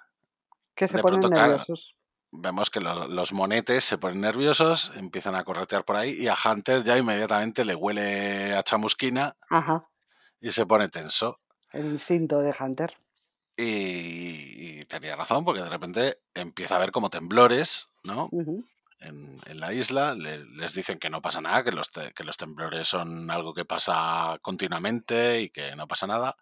[0.75, 1.95] que se ponen nerviosos.
[2.31, 6.35] Vemos que lo- los monetes se ponen nerviosos, empiezan a corretear por ahí y a
[6.45, 9.85] Hunter ya inmediatamente le huele a chamusquina Ajá,
[10.39, 11.35] y se pone tenso.
[11.73, 12.93] el instinto de Hunter.
[13.57, 18.27] Y, y tenía razón, porque de repente empieza a ver como temblores, ¿no?
[18.99, 20.15] En, en la isla.
[20.15, 23.53] Le- les dicen que no pasa nada, que los, te- que los temblores son algo
[23.53, 26.35] que pasa continuamente y que no pasa nada.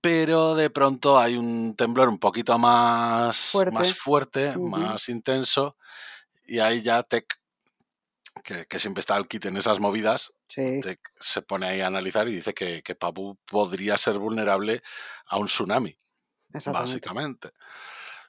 [0.00, 3.94] Pero de pronto hay un temblor un poquito más, más Fuerte.
[3.94, 5.76] fuerte, Ujú, más intenso,
[6.46, 7.26] y ahí ya Tech,
[8.44, 11.88] que, que siempre está al quite en esas movidas, Sí, Tech se pone ahí a
[11.88, 14.82] analizar y dice que, que Papu podría ser vulnerable
[15.26, 15.98] a un tsunami,
[16.66, 17.50] básicamente.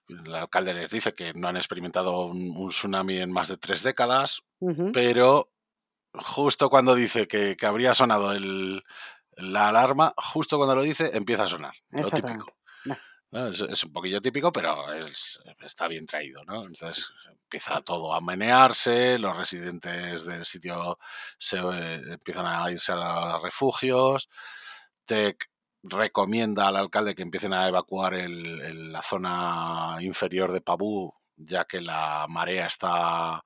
[0.10, 3.84] El alcalde les dice que no han experimentado un, un tsunami en más de tres
[3.84, 5.52] décadas, Ujú, pero
[6.14, 8.84] justo cuando dice que, que habría sonado el,
[9.42, 11.74] la alarma, justo cuando lo dice, empieza a sonar.
[11.92, 12.46] Lo típico.
[13.32, 16.64] Es, es un poquillo típico, pero es- está bien traído, ¿no?
[16.66, 17.12] Entonces
[17.44, 20.98] empieza todo a menearse, los residentes del sitio
[21.38, 24.30] se eh, empiezan a irse a los refugios,
[25.06, 25.50] Tech
[25.84, 31.66] recomienda al alcalde que empiecen a evacuar el- el- la zona inferior de Pabú, ya
[31.66, 33.44] que la marea está,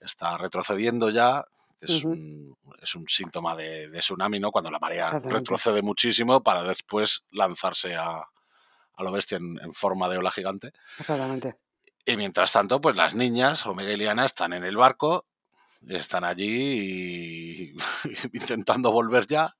[0.00, 1.44] está retrocediendo ya,
[1.78, 4.50] que es un, es un síntoma de, de tsunami, ¿no?
[4.50, 10.08] Cuando la marea retrocede muchísimo para después lanzarse a, a lo bestia en, en forma
[10.08, 10.72] de ola gigante.
[10.98, 11.56] Exactamente.
[12.04, 15.26] Y mientras tanto, pues las niñas, Omega y Liana, están en el barco,
[15.88, 17.76] están allí y-
[18.32, 19.52] intentando volver ya.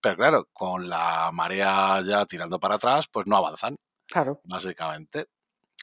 [0.00, 4.40] Pero claro, con la marea ya tirando para atrás, pues no avanzan, Claro.
[4.44, 5.26] básicamente.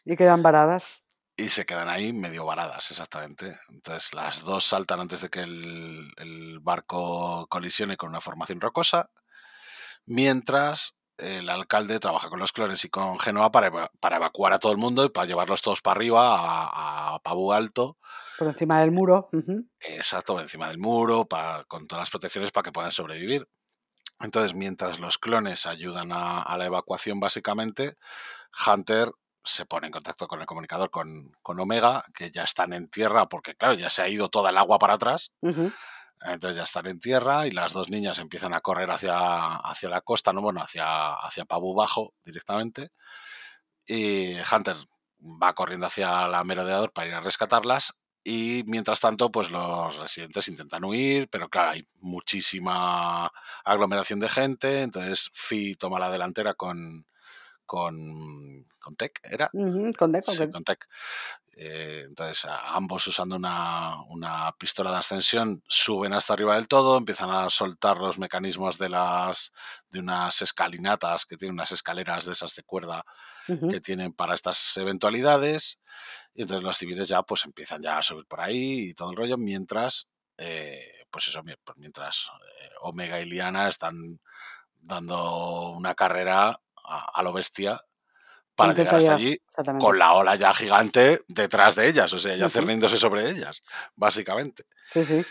[0.05, 1.03] Y quedan varadas.
[1.41, 3.57] Y se quedan ahí medio varadas, exactamente.
[3.69, 9.09] Entonces las dos saltan antes de que el, el barco colisione con una formación rocosa,
[10.05, 14.71] mientras el alcalde trabaja con los clones y con Genoa para, para evacuar a todo
[14.71, 17.97] el mundo y para llevarlos todos para arriba a, a Pabu Alto,
[18.37, 19.29] Por encima del muro.
[19.33, 23.47] ujú, exacto, encima del muro, pa- con todas las protecciones para que puedan sobrevivir.
[24.19, 27.95] Entonces, mientras los clones ayudan a, a la evacuación, básicamente,
[28.67, 29.09] Hunter
[29.43, 33.27] se pone en contacto con el comunicador con, con Omega, que ya están en tierra,
[33.27, 35.31] porque claro, ya se ha ido toda el agua para atrás.
[36.23, 40.01] Entonces ya están en tierra y las dos niñas empiezan a correr hacia, hacia la
[40.01, 42.91] costa, no bueno, hacia, hacia Pabu Bajo directamente.
[43.87, 44.75] Y Hunter
[45.19, 47.93] va corriendo hacia la merodeador para ir a rescatarlas.
[48.23, 53.31] Y mientras tanto, pues los residentes intentan huir, pero claro, hay muchísima
[53.65, 54.81] aglomeración de gente.
[54.83, 57.07] Entonces Fi toma la delantera con,
[57.71, 59.49] con, con Tech, ¿era?
[59.97, 60.29] Con deco.
[60.29, 60.89] Sí, con Tech.
[61.53, 67.29] Eh, entonces, ambos usando una, una pistola de ascensión, suben hasta arriba del todo, empiezan
[67.29, 69.53] a soltar los mecanismos de las
[69.89, 73.05] de unas escalinatas que tienen unas escaleras de esas de cuerda
[73.47, 75.79] que tienen para estas eventualidades.
[76.33, 79.15] Y entonces los civiles ya pues empiezan ya a subir por ahí y todo el
[79.15, 84.19] rollo, mientras eh, pues eso, pues mientras eh, Omega y Liana están
[84.81, 87.81] dando una carrera a, a lo bestia
[88.55, 89.37] para llegar hasta allí
[89.79, 93.63] con la ola ya gigante detrás de ellas, o sea, ya cerniéndose sobre ellas,
[93.95, 94.65] básicamente.
[94.91, 95.25] Sí, sí.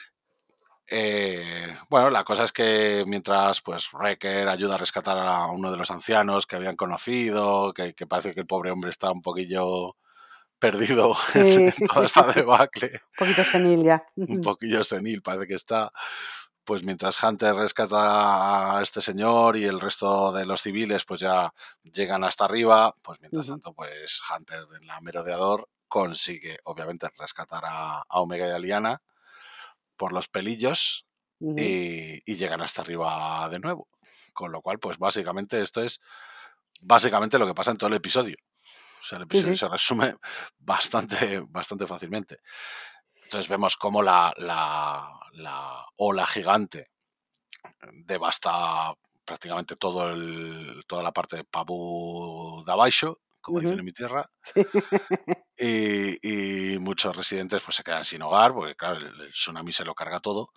[0.93, 5.77] Eh, bueno, la cosa es que mientras pues Wrecker ayuda a rescatar a uno de
[5.77, 9.97] los ancianos que habían conocido, que, que parece que el pobre hombre está un poquillo
[10.59, 11.39] perdido Sí.
[11.79, 14.05] en toda esta debacle, Un poquito senil ya.
[14.17, 15.93] un poquillo senil parece que está,
[16.71, 21.53] pues mientras Hunter rescata a este señor y el resto de los civiles pues ya
[21.83, 28.03] llegan hasta arriba, pues mientras tanto pues Hunter en la merodeador consigue obviamente rescatar a,
[28.09, 29.03] a Omega y a Liana
[29.97, 31.09] por los pelillos
[31.41, 33.89] y, y llegan hasta arriba de nuevo.
[34.33, 36.01] Con lo cual, pues básicamente esto es
[36.83, 38.37] básicamente lo que pasa en todo el episodio.
[39.01, 39.59] O sea, el episodio sí.
[39.59, 40.15] se resume
[40.61, 42.39] bastante, bastante fácilmente.
[43.31, 46.91] Entonces vemos cómo la, la, la ola gigante
[48.05, 48.93] devasta
[49.25, 53.81] prácticamente todo el, toda la parte de Pabu de abajo, como dicen Ujú.
[53.81, 54.61] en mi tierra, Sí.
[55.57, 59.85] y, y muchos residentes pues se quedan sin hogar porque claro el, el tsunami se
[59.85, 60.51] lo carga todo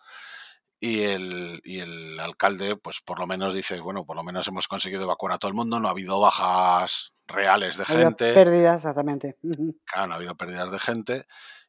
[0.79, 4.67] y el, y el alcalde pues por lo menos dice bueno por lo menos hemos
[4.67, 8.33] conseguido evacuar a todo el mundo no ha habido bajas reales de Ha habido gente
[8.33, 9.38] Pérdidas, exactamente.
[9.86, 11.25] Claro, no ha habido pérdidas de gente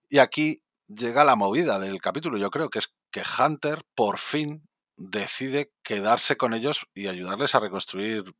[0.09, 4.69] y aquí llega la movida del capítulo yo creo que es que Hunter por fin
[4.97, 8.35] decide quedarse con ellos y ayudarles a reconstruir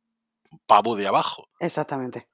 [0.67, 1.49] Pabu de abajo.
[1.59, 2.29] Exactamente.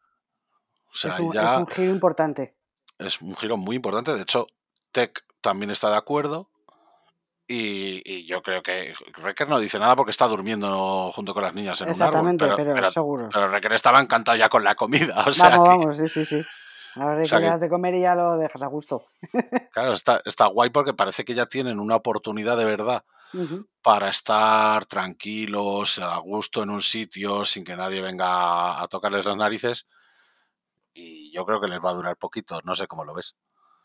[0.93, 2.55] O sea, es, un, ya es un giro importante.
[2.99, 4.13] es un giro muy importante.
[4.13, 4.47] De hecho,
[4.91, 6.49] Tech también está de acuerdo.
[7.47, 11.53] Y, y yo creo que Recker no dice nada porque está durmiendo junto con las
[11.53, 12.05] niñas en un árbol.
[12.07, 13.29] Exactamente, Pero, pero, pero, seguro.
[13.33, 15.15] pero Recker estaba encantado ya con la comida.
[15.27, 16.45] O sea, vamos, que, vamos, sí, sí, sí.
[16.95, 19.05] Ahora o que sea que- de comer y ya lo dejas a gusto.
[19.71, 23.03] claro, está, está guay porque parece que ya tienen una oportunidad de verdad
[23.81, 29.37] para estar tranquilos, a gusto en un sitio, sin que nadie venga a tocarles las
[29.37, 29.87] narices.
[30.93, 33.35] Y yo creo que les va a durar poquito, no sé cómo lo ves.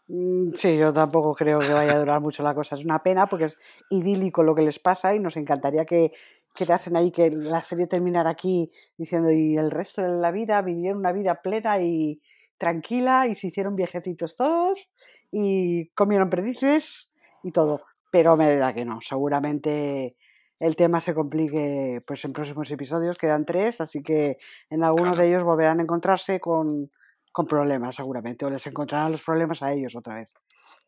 [0.08, 2.74] Mm, Sí, yo tampoco creo que vaya a durar mucho la cosa.
[2.74, 3.58] Es una pena porque es
[3.90, 6.12] idílico lo que les pasa y nos encantaría que
[6.54, 10.98] quedasen ahí, que la serie terminara aquí diciendo y el resto de la vida vivieron
[10.98, 12.18] una vida plena y
[12.58, 14.90] tranquila y se hicieron viejecitos todos
[15.30, 17.10] y comieron perdices
[17.42, 17.82] y todo.
[18.10, 19.00] Pero me da que no.
[19.00, 20.12] Seguramente
[20.60, 23.18] el tema se complique pues en próximos episodios.
[23.18, 24.36] Quedan tres, así que
[24.70, 25.22] en alguno Claro.
[25.22, 26.90] de ellos volverán a encontrarse con,
[27.32, 30.32] con problemas seguramente o les encontrarán los problemas a ellos otra vez.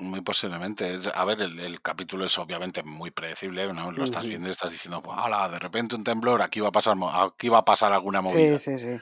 [0.00, 0.96] Muy posiblemente.
[1.12, 3.90] A ver, el, el capítulo es obviamente muy predecible, ¿no?
[3.90, 6.96] Lo estás viendo y estás diciendo, "Hala, de repente un temblor, aquí va a pasar,
[7.02, 8.58] aquí va a pasar alguna movida.
[8.60, 8.96] Sí, sí, sí.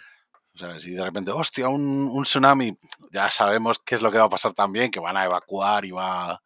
[0.85, 2.77] Y de repente, hostia, un, un tsunami.
[3.11, 5.91] Ya sabemos qué es lo que va a pasar también, que van a evacuar y
[5.91, 6.43] va...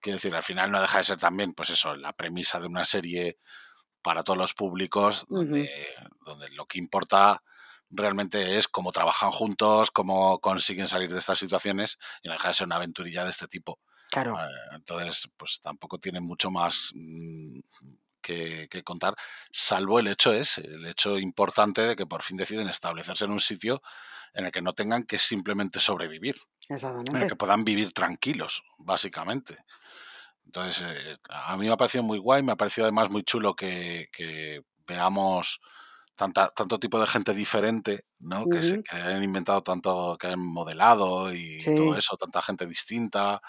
[0.00, 2.84] Quiero decir, al final no deja de ser también, pues eso, la premisa de una
[2.84, 3.38] serie
[4.02, 5.70] para todos los públicos, donde,
[6.26, 7.42] donde lo que importa
[7.88, 12.54] realmente es cómo trabajan juntos, cómo consiguen salir de estas situaciones y no deja de
[12.54, 13.78] ser una aventurilla de este tipo.
[14.10, 14.38] Claro.
[14.38, 17.60] Eh, Entonces, pues tampoco tiene mucho más mm,
[18.24, 19.14] que, que contar,
[19.52, 23.40] salvo el hecho ese, el hecho importante de que por fin deciden establecerse en un
[23.40, 23.82] sitio
[24.34, 26.36] en el que no tengan que simplemente sobrevivir,
[27.12, 29.58] en el que puedan vivir tranquilos, básicamente.
[30.46, 33.54] Entonces, eh, a mí me ha parecido muy guay, me ha parecido además muy chulo
[33.56, 35.60] que, que veamos
[36.16, 38.48] tanta, tanto tipo de gente diferente, ¿no?
[38.48, 41.96] Que, se, que hayan inventado tanto, que hayan modelado y todo Sí.
[41.96, 43.40] eso, tanta gente distinta,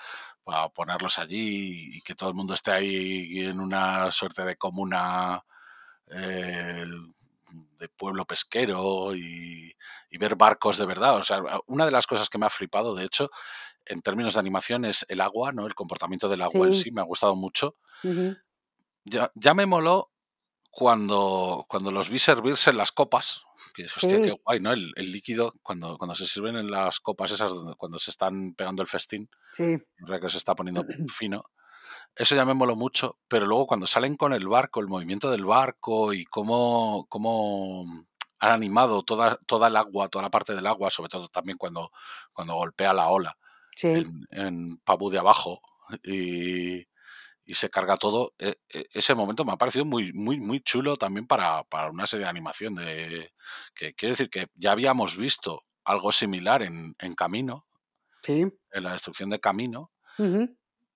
[0.45, 5.43] para ponerlos allí y que todo el mundo esté ahí en una suerte de comuna
[6.09, 6.85] eh,
[7.79, 9.75] de pueblo pesquero y,
[10.09, 11.17] y ver barcos de verdad.
[11.17, 13.29] O sea, una de las cosas que me ha flipado, de hecho,
[13.85, 15.67] en términos de animación, es el agua, ¿no?
[15.67, 16.91] El comportamiento del agua en Sí.
[16.91, 17.75] me ha gustado mucho.
[19.05, 20.11] Ya, ya me moló
[20.75, 23.43] cuando, cuando los vi servirse en las copas.
[23.73, 24.73] Que dije, hostia, qué guay, ¿no?
[24.73, 28.81] El, el líquido, cuando, cuando se sirven en las copas esas, cuando se están pegando
[28.81, 29.77] el festín, Sí.
[30.21, 30.83] que se está poniendo
[31.17, 31.45] fino.
[32.13, 35.45] Eso ya me moló mucho, pero luego cuando salen con el barco, el movimiento del
[35.45, 37.85] barco y cómo, cómo
[38.39, 41.89] han animado toda, toda el agua, toda la parte del agua, sobre todo también cuando,
[42.33, 43.37] cuando golpea la ola
[43.71, 43.87] Sí.
[43.87, 45.61] en, en Pabu de abajo
[46.03, 46.85] y,
[47.45, 50.97] y se carga todo, e- e- ese momento me ha parecido muy, muy, muy chulo
[50.97, 52.75] también para, para una serie de animación.
[52.75, 53.31] De,
[53.73, 57.65] que quiere decir que ya habíamos visto algo similar en, en Camino,
[58.23, 58.41] Sí.
[58.71, 59.91] en la destrucción de Camino,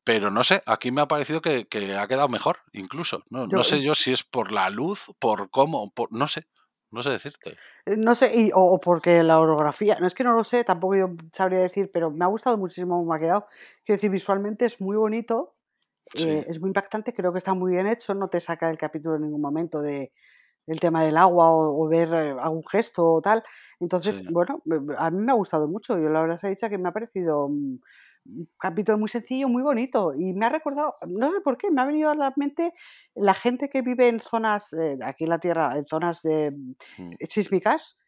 [0.04, 3.24] pero no sé, aquí me ha parecido que, que ha quedado mejor, incluso.
[3.30, 6.48] No, no sé yo si es por la luz, por cómo, por, no sé,
[6.90, 7.58] no sé decirte.
[7.86, 10.64] Eh, No sé, y- o, o porque la orografía, no es que no lo sé,
[10.64, 13.46] tampoco yo sabría decir, pero me ha gustado muchísimo cómo me ha quedado.
[13.86, 15.56] Quiero decir, visualmente es muy bonito,
[16.16, 18.78] Sí, eh, es muy impactante, creo que está muy bien hecho, no te saca del
[18.78, 20.12] capítulo en ningún momento de,
[20.68, 23.44] del tema del agua o, o ver eh, algún gesto o tal.
[23.80, 24.64] Entonces, sí, bueno,
[24.98, 26.00] a mí me ha gustado mucho.
[26.00, 27.82] Yo la verdad se ha dicho que me ha parecido un,
[28.26, 30.14] un capítulo muy sencillo, muy bonito.
[30.16, 32.74] Y me ha recordado, no sé por qué, me ha venido a la mente
[33.16, 36.52] la gente que vive en zonas, eh, aquí en la Tierra, en zonas de
[36.98, 37.99] mm, sísmicas.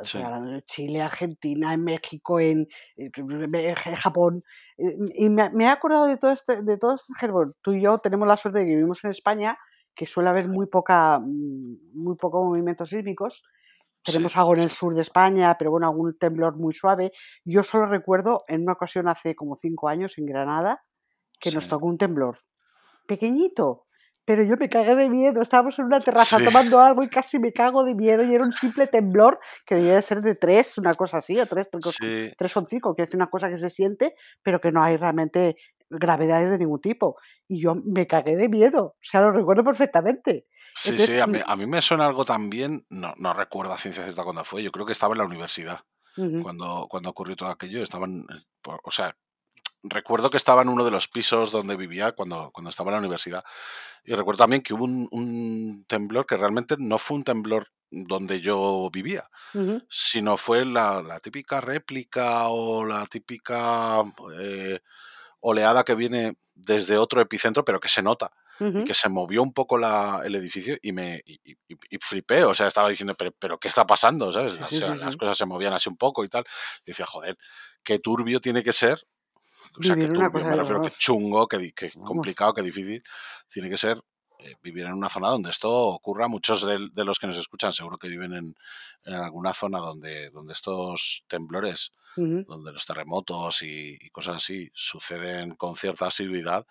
[0.00, 4.42] O sea, Chile, Argentina, en México, en, eh, en Japón.
[4.78, 7.12] eh, Y me, me he acordado de todo este, de todo este
[7.62, 9.58] Tú y yo tenemos la suerte de que vivimos en España,
[9.94, 13.42] que suele haber muy poca, mm, muy poco movimientos sísmicos.
[14.04, 17.10] sí, Tenemos algo en el sur de España, pero bueno, algún temblor muy suave.
[17.44, 20.82] Yo solo recuerdo en una ocasión hace como cinco años en Granada
[21.40, 22.38] que nos tocó un temblor
[23.06, 23.86] pequeñito,
[24.30, 25.42] pero yo me cagué de miedo.
[25.42, 28.22] Estábamos en una terraza sí, tomando algo y casi me cago de miedo.
[28.22, 31.46] Y era un simple temblor que debía de ser de tres, una cosa así, o
[31.46, 34.70] tres, tres, sí, tres con cinco, que es una cosa que se siente, pero que
[34.70, 35.56] no hay realmente
[35.88, 37.16] gravedades de ningún tipo.
[37.48, 38.84] Y yo me cagué de miedo.
[38.84, 40.46] O sea, lo recuerdo perfectamente.
[40.76, 43.72] sí, Entonces, sí, a mí, mm, a mí me suena algo también, no, no recuerdo
[43.72, 45.80] a ciencia cierta cuándo fue, yo creo que estaba en la universidad
[46.16, 49.16] ujú, cuando, cuando ocurrió todo aquello, estaban, eh, o sea,
[49.82, 52.98] recuerdo que estaba en uno de los pisos donde vivía cuando, cuando estaba en la
[53.00, 53.44] universidad.
[54.04, 58.40] Y recuerdo también que hubo un, un temblor que realmente no fue un temblor donde
[58.40, 64.02] yo vivía, ujú, sino fue la, la típica réplica o la típica
[64.38, 64.80] eh,
[65.40, 68.30] oleada que viene desde otro epicentro, pero que se nota.
[68.72, 71.56] Y que se movió un poco la- el edificio y me y, y-
[71.90, 74.28] y flipé, o sea, estaba diciendo, pero, pero ¿qué está pasando?
[74.28, 76.44] O sí, sea, sí, las cosas se movían así un poco y tal.
[76.84, 77.36] Y decía, joder,
[77.82, 79.02] qué turbio tiene que ser.
[79.78, 81.72] O sea, que una cosa me refiero que chungo, que,
[82.06, 83.02] complicado, que difícil.
[83.48, 84.02] Tiene que ser
[84.40, 86.28] eh, vivir en una zona donde esto ocurra.
[86.28, 88.54] Muchos de, de los que nos escuchan seguro que viven en,
[89.04, 91.92] en alguna zona donde, donde estos temblores,
[92.46, 96.66] donde los terremotos y, y cosas así suceden con cierta asiduidad.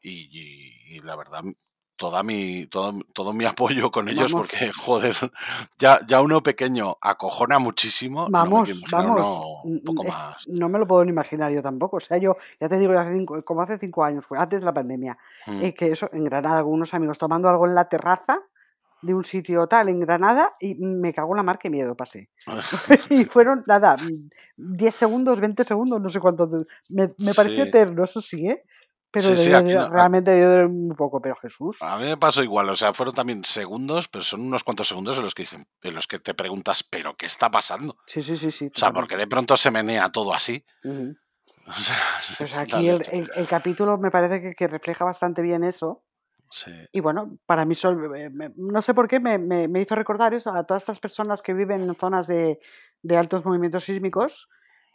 [0.00, 1.42] Y, y- y la verdad,
[1.96, 4.48] toda mi, todo, todo mi apoyo con ellos, Vamos.
[4.48, 5.14] porque, joder,
[5.78, 8.24] ya, ya uno pequeño acojona muchísimo.
[8.24, 9.26] no Vamos, imaginar vamos.
[9.26, 10.36] uno un poco más.
[10.48, 11.96] No me lo puedo ni imaginar yo tampoco.
[11.96, 14.64] O sea, yo ya te digo, hace cinco- como hace cinco años, fue antes de
[14.66, 15.64] la pandemia, Mm.
[15.64, 18.40] eh, que eso, en Granada, algunos amigos tomando algo en la terraza
[19.02, 22.30] de un sitio tal en Granada y me cagó la mar, qué miedo pasé.
[23.10, 24.28] y fueron, nada, mm,
[24.76, 26.48] 10 segundos, 20 segundos, no sé cuánto.
[26.90, 27.68] Me, me pareció Sí.
[27.68, 28.64] eterno, eso sí, ¿eh?
[29.22, 31.78] Pero Sí, sí, aquí realmente debió de muy poco, pero Jesús.
[31.80, 35.16] A mí me pasó igual, o sea, fueron también segundos, pero son unos cuantos segundos
[35.16, 37.96] en los que dicen, en los que te preguntas, ¿pero qué está pasando?
[38.06, 38.66] Sí, sí, sí, sí.
[38.74, 40.64] O sea, porque de pronto se menea todo así.
[40.84, 41.16] Ujú.
[41.68, 41.96] O sea,
[42.38, 43.16] Pues aquí el, leche.
[43.18, 46.02] el- el capítulo me parece que, que refleja bastante bien eso.
[46.50, 47.74] Sí, Y bueno, para mí,
[48.16, 50.98] eh, me- no sé por qué, me, me- me hizo recordar eso a todas estas
[51.00, 52.60] personas que viven en zonas de,
[53.02, 54.48] de altos movimientos sísmicos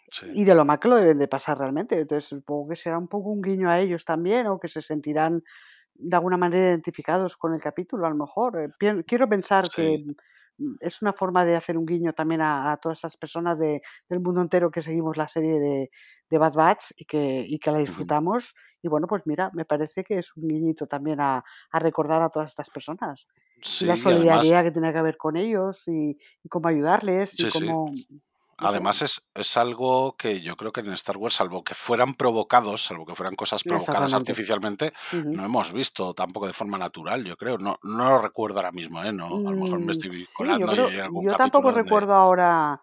[0.07, 0.27] sí.
[0.33, 1.99] y de lo mal que lo deben de pasar realmente.
[1.99, 5.43] Entonces, supongo que será un poco un guiño a ellos también o que se sentirán
[5.93, 8.59] de alguna manera identificados con el capítulo, a lo mejor.
[8.59, 10.05] Eh, Quiero pensar que Sí.
[10.57, 13.81] mm, es una forma de hacer un guiño también a, a todas esas personas de-
[14.09, 15.89] del mundo entero que seguimos la serie de,
[16.29, 18.53] de Bad Batch y que, y que la disfrutamos.
[18.81, 22.29] Y bueno, pues mira, me parece que es un guiñito también a, a recordar a
[22.29, 23.27] todas estas personas.
[23.79, 26.67] Y Sí, la y además, solidaridad que tiene que haber con ellos y, y cómo
[26.69, 27.99] ayudarles y sí, cómo...
[28.61, 32.83] Además es, es algo que yo creo que en Star Wars, salvo que fueran provocados,
[32.83, 34.93] salvo que fueran cosas provocadas artificialmente,
[35.29, 37.57] no hemos visto tampoco de forma natural, yo creo.
[37.57, 39.11] No, no lo recuerdo ahora mismo, ¿eh?
[39.11, 41.35] No, a lo mejor me Mm, estoy sí, yo colando y creo, hay algún yo
[41.35, 41.81] tampoco donde...
[41.83, 42.81] recuerdo ahora,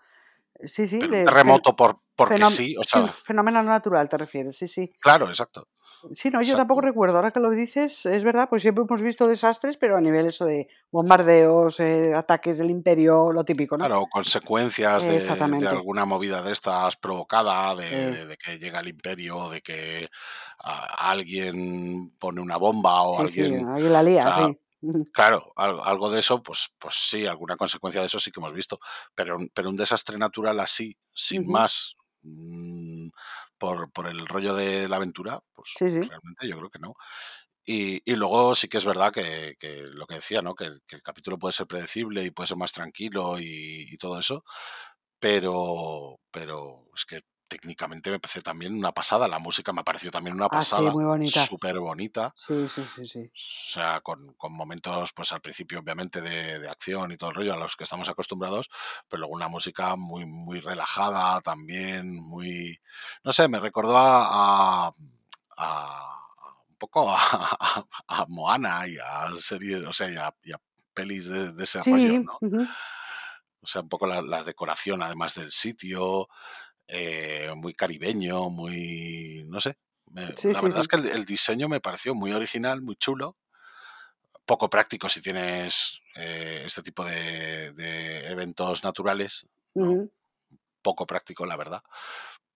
[0.65, 4.93] sí, sí, un terremoto por, porque sí, o sea, fenómeno natural te refieres, sí, sí.
[5.01, 5.69] claro, exacto.
[6.15, 9.27] Sí, no, yo tampoco recuerdo, ahora que lo dices, es verdad, pues siempre hemos visto
[9.27, 13.85] desastres, pero a nivel eso de bombardeos, eh, ataques del imperio, lo típico, ¿no?
[13.85, 20.09] Claro, consecuencias de, alguna movida de estas provocada, de, que llega el imperio, de que
[20.61, 23.93] a- alguien pone una bomba o sí, sí, alguien...
[23.93, 24.59] la O lía, sea, sí.
[25.13, 28.53] Claro, al- algo de eso, pues, pues sí, alguna consecuencia de eso sí que hemos
[28.55, 28.79] visto.
[29.15, 33.09] Pero, un- pero un desastre natural así, sin más, mm,
[33.59, 36.09] por, por el rollo de la aventura, pues Sí, sí.
[36.09, 36.95] realmente yo creo que no.
[37.67, 40.55] Y, y luego sí que es verdad que, que lo que decía, ¿no?
[40.55, 43.97] Que, el- que el capítulo puede ser predecible y puede ser más tranquilo y, y
[43.99, 44.45] todo eso,
[45.21, 49.27] pero, pero es que técnicamente me parece también una pasada.
[49.29, 51.45] La música me ha parecido también una Ah, sí, pasada, muy bonita.
[51.47, 52.33] súper bonita.
[52.37, 53.21] Sí, sí, sí, sí.
[53.21, 57.37] O sea, con, con momentos, pues al principio, obviamente, de, de acción y todo el
[57.37, 58.69] rollo a los que estamos acostumbrados,
[59.09, 62.79] pero luego una música muy, muy relajada también, muy.
[63.25, 64.87] No sé, me recordó a.
[64.89, 64.93] a-
[65.57, 66.15] a-
[66.69, 67.19] un poco a,
[68.09, 70.53] a- Moana y a series, o sea, y a, y
[70.95, 72.39] pelis de, de ese rollo, Sí, ¿no?
[72.41, 72.67] ujú.
[73.61, 76.29] O sea, un poco la, la decoración, además del sitio,
[76.89, 79.45] eh, muy caribeño, muy.
[79.49, 79.77] No sé.
[80.11, 82.97] me- sí, la sí, verdad es que el, el diseño me pareció muy original, muy
[82.97, 83.37] chulo
[84.45, 89.47] poco práctico si tienes eh, este tipo de, de eventos naturales.
[90.83, 91.83] Poco práctico, la verdad.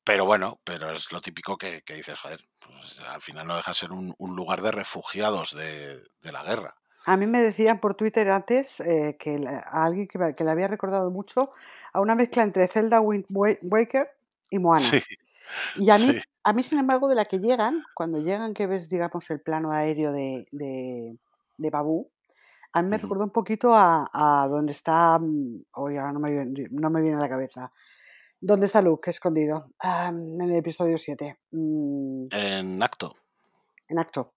[0.05, 3.73] Pero bueno, pero es lo típico que, que dices, joder, pues al final no deja
[3.73, 6.75] de ser un, un lugar de refugiados de, de la guerra.
[7.05, 10.51] A mí me decían por Twitter antes eh, que la- a alguien que, que le
[10.51, 11.51] había recordado mucho
[11.92, 14.09] a una mezcla entre Zelda Wind Wa- Waker
[14.53, 14.81] y Moana.
[14.81, 15.01] Sí,
[15.77, 16.21] Y a mí, sí.
[16.45, 19.73] a mí, sin embargo, de la que llegan, cuando llegan que ves, digamos, el plano
[19.73, 21.19] aéreo de, de,
[21.59, 22.11] de Babú,
[22.73, 23.03] a mí me Ujú.
[23.05, 27.03] recordó un poquito a, a donde está, mm, oye, ahora no me, viene, no me
[27.03, 27.73] viene a la cabeza,
[28.40, 29.73] ¿dónde está Luke escondido?
[29.81, 33.17] Ah, en el episodio 7, mm, En acto,
[33.88, 34.33] en Acto.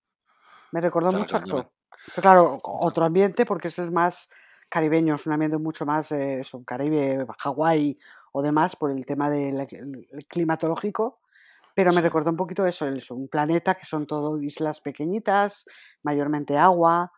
[0.71, 1.37] Me recordó te mucho.
[1.37, 1.71] Acto.
[2.05, 4.29] Pero claro, otro ambiente porque ese es más
[4.69, 7.97] caribeño, es un ambiente mucho más, eh, eso, Caribe, Hawái
[8.37, 11.19] o demás por el tema del el- climatológico.
[11.75, 15.65] Pero me Sí, recordó un poquito eso, el- un planeta que son todo islas pequeñitas,
[16.03, 17.11] mayormente agua.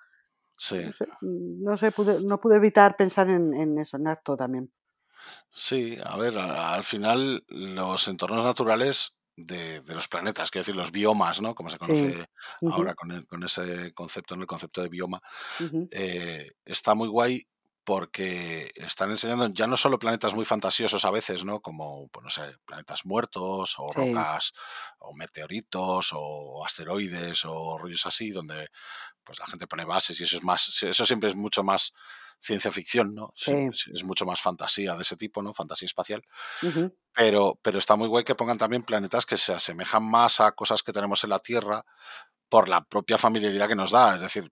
[0.58, 4.08] sí, No sé, mm, no sé, pude- no pude evitar pensar en, en eso, en
[4.08, 4.72] acto también.
[5.52, 5.98] sí.
[6.04, 11.42] A ver, al final los entornos naturales de, de los planetas, quiero decir, los biomas,
[11.42, 11.54] ¿no?
[11.56, 12.18] Como se Sí.
[12.18, 12.26] conoce
[12.64, 15.22] ahora con, el- con ese concepto, en el concepto de bioma,
[15.92, 17.48] eh, está muy guay
[17.88, 21.62] porque están enseñando ya no solo planetas muy fantasiosos a veces, ¿no?
[21.62, 23.96] Como, pues no sé, planetas muertos o Sí.
[23.96, 24.52] rocas
[25.00, 28.68] o meteoritos o asteroides o rollos así, donde
[29.24, 31.94] pues la gente pone bases y eso es más, eso siempre es mucho más
[32.42, 33.32] ciencia ficción, ¿no?
[33.38, 35.54] Sí, Es mucho más fantasía de ese tipo, ¿no?
[35.54, 36.26] Fantasía espacial.
[37.14, 40.84] Pero, pero está muy guay que pongan también planetas que se asemejan más a cosas
[40.84, 41.86] que tenemos en la Tierra
[42.50, 44.16] por la propia familiaridad que nos da.
[44.16, 44.52] Es decir,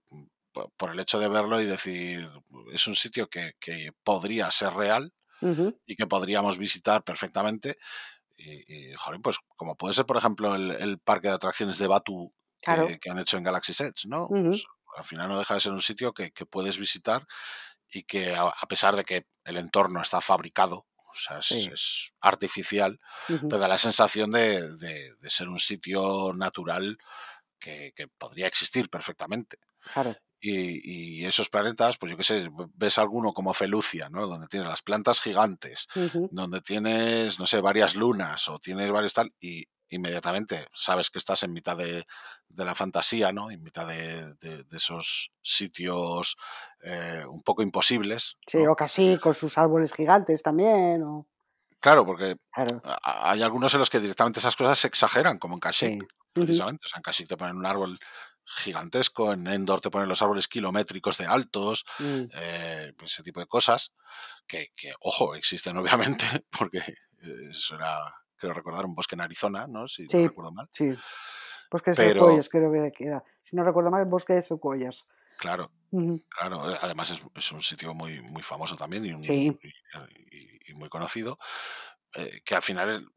[0.76, 2.28] por el hecho de verlo y decir,
[2.72, 5.12] es un sitio que, que podría ser real
[5.86, 7.76] y que podríamos visitar perfectamente.
[8.36, 11.86] Y, y, jolín, pues como puede ser, por ejemplo, el, el parque de atracciones de
[11.86, 12.88] Batu que, Claro.
[13.00, 14.28] que han hecho en Galaxy's Edge, ¿no?
[14.28, 14.64] Pues,
[14.96, 17.26] al final no deja de ser un sitio que, que puedes visitar
[17.90, 21.70] y que a, a pesar de que el entorno está fabricado, o sea, es, Sí.
[21.72, 22.98] es artificial,
[23.28, 23.48] Ujú.
[23.48, 26.98] pero da la sensación de, de- de ser un sitio natural
[27.58, 29.58] que, que podría existir perfectamente.
[29.92, 30.16] Claro.
[30.40, 34.26] Y, y esos planetas, pues yo qué sé, ves alguno como Felucia, ¿no?
[34.26, 35.86] Donde tienes las plantas gigantes,
[36.30, 41.42] donde tienes, no sé, varias lunas o tienes varios tal, y inmediatamente sabes que estás
[41.44, 42.04] en mitad de,
[42.48, 43.50] de la fantasía, ¿no?
[43.50, 46.36] En mitad de, de- de esos sitios
[46.84, 48.36] eh, un poco imposibles.
[48.46, 48.72] Sí, ¿no?
[48.72, 51.02] o casi con sus árboles gigantes también.
[51.02, 51.26] O...
[51.80, 52.82] Claro, porque Claro.
[53.02, 56.08] hay algunos en los que directamente esas cosas se exageran, como en Kashyyyk, Sí.
[56.32, 56.84] Precisamente.
[56.84, 57.98] O sea, en Kashyyyk te ponen un árbol
[58.46, 62.22] gigantesco, en Endor te ponen los árboles kilométricos de altos, Mm.
[62.32, 63.92] eh, pues ese tipo de cosas
[64.46, 65.76] que, que, ojo, existen
[66.24, 66.24] obviamente,
[66.56, 69.88] porque eh, eso era, creo recordar, un bosque en Arizona, ¿no?
[69.88, 70.18] Si Sí.
[70.18, 70.68] no recuerdo mal.
[70.72, 70.94] Sí.
[71.70, 73.24] Bosque de Pero- secuoyas, creo que era.
[73.42, 75.04] Si no recuerdo mal, bosque de secuoyas.
[75.38, 76.22] Claro, Ujú.
[76.30, 76.70] claro.
[76.72, 79.58] eh, Además es, es un sitio muy, muy famoso también y, un- Sí.
[79.62, 81.38] y- y- y muy conocido,
[82.14, 83.08] eh, que al final el-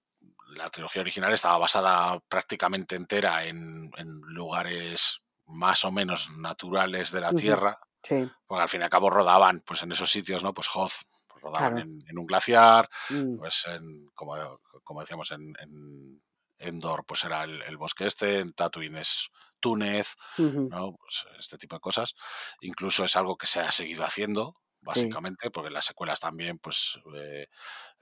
[0.50, 7.22] la trilogía original estaba basada prácticamente entera en, en lugares más o menos naturales de
[7.22, 7.32] la.
[7.34, 8.30] Tierra, Sí.
[8.48, 10.54] porque al fin y al cabo rodaban pues en esos sitios, ¿no?
[10.54, 10.94] Pues Hoth,
[11.28, 11.86] pues rodaban Claro.
[11.90, 13.38] en, en un glaciar, Mm.
[13.38, 14.36] pues en, como,
[14.84, 16.22] como decíamos, en, en
[16.60, 19.30] Endor pues era el, el bosque este, en Tatooine es
[19.60, 20.16] Túnez.
[20.38, 20.96] ¿no?
[20.98, 22.16] Pues este tipo de cosas.
[22.62, 27.00] Incluso es algo que se ha seguido haciendo, básicamente, porque en las secuelas también pues
[27.16, 27.48] eh,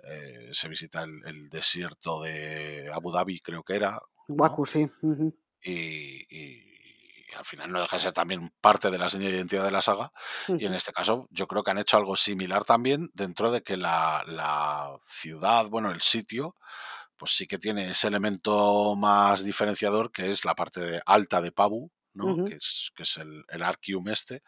[0.03, 4.35] eh, se visita el, el desierto de Abu Dhabi, creo que era, ¿no?
[4.35, 4.89] Waku, sí.
[5.01, 5.33] Ujú.
[5.61, 6.67] y, y-
[7.29, 9.71] y al final no deja de ser también parte de la seña de identidad de
[9.71, 10.13] la saga.
[10.47, 13.75] Y en este caso yo creo que han hecho algo similar también dentro de que
[13.75, 16.55] la, la ciudad, bueno, el sitio,
[17.17, 21.91] pues sí que tiene ese elemento más diferenciador que es la parte alta de Pabu,
[22.13, 22.27] ¿no?
[22.33, 22.45] Ujú.
[22.45, 24.41] que, es, que es el, el Arcium este,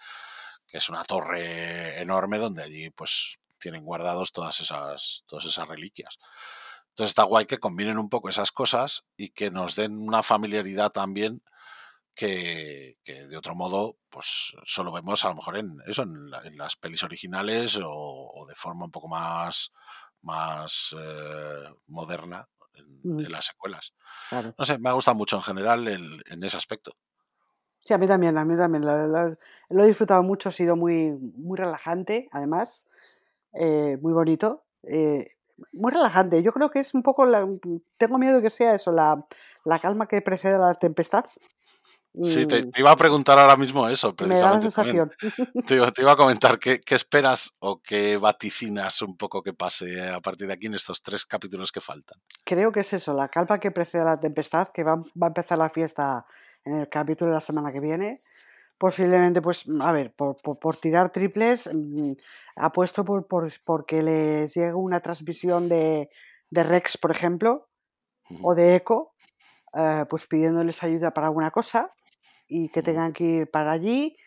[0.70, 6.18] que es una torre enorme donde allí pues tienen guardados todas esas, todas esas reliquias.
[6.90, 10.92] Entonces está guay que combinen un poco esas cosas y que nos den una familiaridad
[10.92, 11.42] también
[12.16, 16.42] que, que de otro modo pues solo vemos a lo mejor en eso en, la-
[16.42, 19.72] en las pelis originales o, o de forma un poco más
[20.22, 23.20] más eh, moderna en, Ujú.
[23.22, 23.94] en las secuelas
[24.30, 24.54] Claro.
[24.58, 26.94] no sé me ha gustado mucho en general el- en ese aspecto
[27.80, 28.86] Sí, a mí también, a mí también.
[28.86, 29.38] la- la-
[29.70, 32.88] lo he disfrutado mucho, ha sido muy, muy relajante, además,
[33.54, 34.64] eh, muy bonito.
[34.84, 35.32] eh,
[35.74, 36.42] muy relajante.
[36.42, 37.46] Yo creo que es un poco, la-
[37.98, 39.26] tengo miedo de que sea eso, la,
[39.66, 41.26] la calma que precede a la tempestad.
[42.22, 45.12] sí te, Mm, te iba a preguntar ahora mismo eso me da la precisamente también.
[45.12, 45.66] sensación.
[45.68, 49.54] te, iba- te iba a comentar ¿qué, qué esperas o qué vaticinas un poco que
[49.54, 53.14] pase a partir de aquí en estos tres capítulos que faltan Creo que es eso,
[53.14, 56.26] la calma que precede a la tempestad, que va, va a empezar la fiesta
[56.70, 58.16] en el capítulo de la semana que viene.
[58.78, 62.14] Posiblemente, pues, a ver, por, por- por tirar triples, mm,
[62.56, 66.10] apuesto por, por, porque les llegue una transmisión de,
[66.50, 67.68] de Rex, por ejemplo,
[68.44, 69.14] o de Echo,
[69.76, 71.94] eh, pues pidiéndoles ayuda para alguna cosa
[72.48, 74.18] y que tengan que ir para allí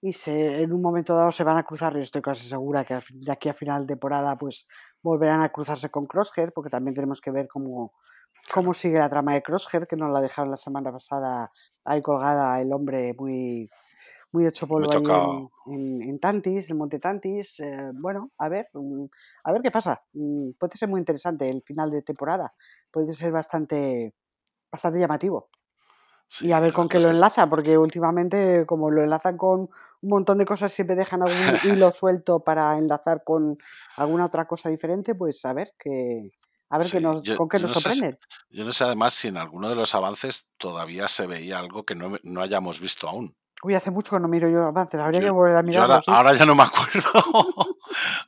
[0.00, 2.98] y se, en un momento dado se van a cruzar, y estoy casi segura que
[3.12, 4.66] de aquí a final de temporada pues
[5.02, 7.94] volverán a cruzarse con Crosshair, porque también tenemos que ver cómo,
[8.52, 11.50] cómo sigue la trama de Crosshair, que nos la dejaron la semana pasada
[11.84, 13.70] ahí colgada el hombre muy,
[14.32, 17.60] muy hecho polvo ahí en, en, en Tantis, en Monte Tantis.
[17.60, 19.06] eh, bueno, a ver, mm,
[19.44, 20.04] a ver qué pasa.
[20.12, 22.54] Mm, Puede ser muy interesante el final de temporada,
[22.90, 24.14] puede ser bastante,
[24.72, 25.50] bastante llamativo.
[26.26, 29.70] sí Y a ver con qué lo enlazan, porque últimamente, como lo enlazan con un
[30.10, 33.56] montón de cosas, siempre dejan algún hilo suelto para enlazar con
[33.96, 36.32] alguna otra cosa diferente, pues a ver qué,
[36.70, 38.18] a ver qué nos, yo, con qué nos no sé sorprenden.
[38.50, 41.94] yo no sé además si en alguno de los avances todavía se veía algo que
[41.94, 43.34] no, no hayamos visto aún.
[43.62, 45.94] Uy, hace mucho que no miro yo avances, habría Yo, que volver a yo mirarlo,
[45.94, 46.10] ahora, sí.
[46.10, 47.10] ahora ya no me acuerdo.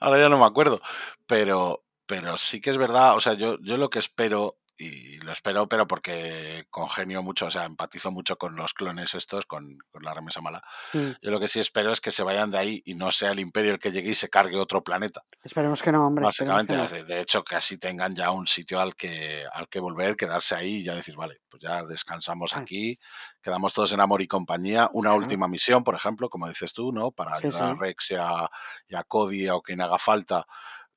[0.01, 0.80] ahora ya no me acuerdo.
[1.26, 3.16] Pero, pero sí que es verdad.
[3.16, 7.51] O sea, yo, yo lo que espero y lo espero, pero porque congenio mucho, o
[7.51, 10.62] sea, empatizo mucho con los clones estos, con, con la remesa mala.
[10.93, 11.11] Mm.
[11.22, 13.39] Yo lo que sí espero es que se vayan de ahí y no sea el
[13.41, 15.22] imperio el que llegue y se cargue otro planeta.
[15.43, 16.24] Esperemos que no, hombre.
[16.24, 16.87] Básicamente, no.
[16.87, 20.77] de- hecho, que así tengan ya un sitio al que, al que volver, quedarse ahí
[20.77, 22.99] y ya decir, vale, pues ya descansamos aquí,
[23.43, 24.91] quedamos todos en amor y compañía.
[24.93, 25.22] Una Claro.
[25.22, 27.11] última misión, por ejemplo, como dices tú, ¿no?
[27.12, 27.74] Para Sí, ayudar a.
[27.74, 28.51] Rex y a,
[28.89, 30.45] y a Cody o quien haga falta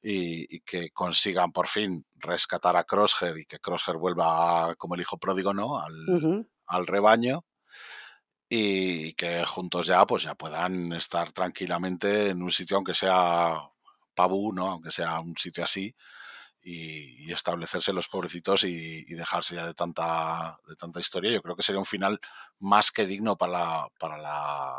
[0.02, 5.02] y, y que consigan por fin rescatar a Crosshair y que Crosshair vuelva como el
[5.02, 5.80] hijo pródigo, ¿no?
[5.80, 5.94] Al,
[6.68, 7.44] al rebaño
[8.50, 13.56] y que juntos ya pues ya puedan estar tranquilamente en un sitio aunque sea
[14.16, 14.70] Pabú, ¿no?
[14.72, 15.96] Aunque sea un sitio así
[16.62, 21.32] y, y establecerse los pobrecitos y, y dejarse ya de tanta de tanta historia.
[21.32, 22.20] Yo creo que sería un final
[22.60, 24.74] más que digno para la, para la,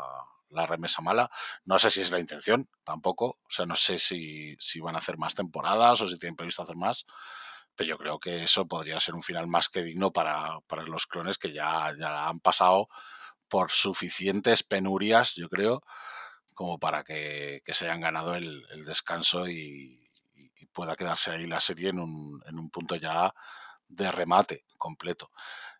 [0.51, 1.29] la remesa mala.
[1.65, 3.39] No sé si es la intención, tampoco.
[3.43, 6.63] O sea, no sé si, si van a hacer más temporadas o si tienen previsto
[6.63, 7.05] hacer más.
[7.75, 11.07] Pero yo creo que eso podría ser un final más que digno para, para los
[11.07, 12.89] clones que ya, ya han pasado
[13.47, 15.81] por suficientes penurias, yo creo,
[16.55, 19.99] como para que, que se hayan ganado el, el descanso y,
[20.73, 23.33] pueda quedarse ahí la serie en un, en un punto ya
[23.87, 25.29] de remate completo.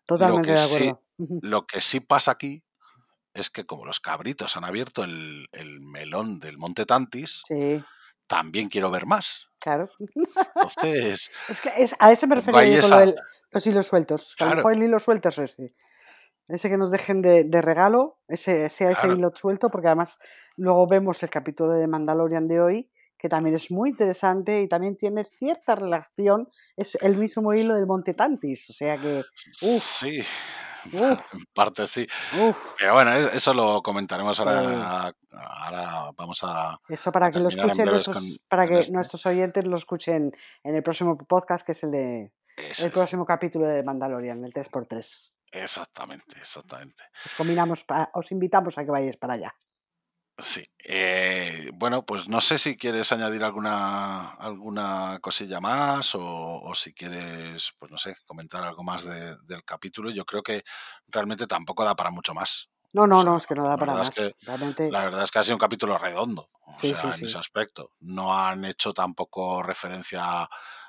[0.04, 1.02] Totalmente que de sí- acuerdo.
[1.40, 2.62] Lo que sí pasa aquí
[3.34, 7.82] es que como los cabritos han abierto el, el melón del Monte Tantis, Sí,
[8.26, 9.48] también quiero ver más.
[9.60, 9.88] claro.
[10.54, 13.14] Entonces, Es que es, a ese me refería yo con lo del-
[13.50, 14.34] los hilos sueltos.
[14.36, 14.56] que A lo Claro.
[14.68, 15.74] mejor el hilo suelto es ese.
[16.48, 19.16] Ese que nos dejen de, de regalo, ese sea ese Claro.
[19.16, 20.18] hilo suelto, porque además
[20.56, 24.96] luego vemos el capítulo de Mandalorian de hoy, que también es muy interesante y también
[24.96, 29.82] tiene cierta relación, es el mismo hilo del Monte Tantis, o sea que, Uf.
[29.82, 30.20] sí,
[30.92, 31.34] Uf.
[31.34, 32.06] en parte sí.
[32.78, 35.12] Pero bueno, eso lo comentaremos ahora.
[35.30, 36.78] Ahora vamos a.
[36.88, 38.92] eso para a que lo escuchen nuestros, con- para que este.
[38.92, 43.24] nuestros oyentes lo escuchen en el próximo podcast, que es el de Eso el próximo
[43.24, 45.38] capítulo de Mandalorian, el 3x3.
[45.52, 47.04] Exactamente, exactamente.
[47.26, 49.54] Os combinamos, pa- os invitamos a que vayáis para allá.
[50.42, 50.62] Sí.
[50.84, 56.92] eh, bueno, pues no sé si quieres añadir alguna, alguna cosilla más o, o si
[56.92, 60.10] quieres, pues no sé, comentar algo más de- del capítulo.
[60.10, 60.64] Yo creo que
[61.06, 62.68] realmente tampoco da para mucho más.
[62.92, 64.08] No, no, O sea, no, es que no da para más.
[64.08, 67.06] es que- Realmente, La verdad es que ha sido un capítulo redondo, o sea, sí,
[67.06, 67.24] en sí.
[67.26, 67.90] ese aspecto.
[68.00, 70.48] No han hecho tampoco referencia a,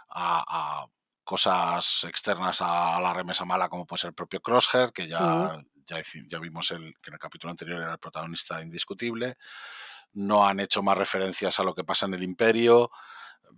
[0.10, 0.86] a
[1.24, 5.62] cosas externas a, la remesa mala, como puede ser el propio Crosshair, que ya, ya,
[5.86, 9.38] ya vimos el, que en el capítulo anterior era el protagonista indiscutible.
[10.14, 12.92] No han hecho más referencias a lo que pasa en el Imperio.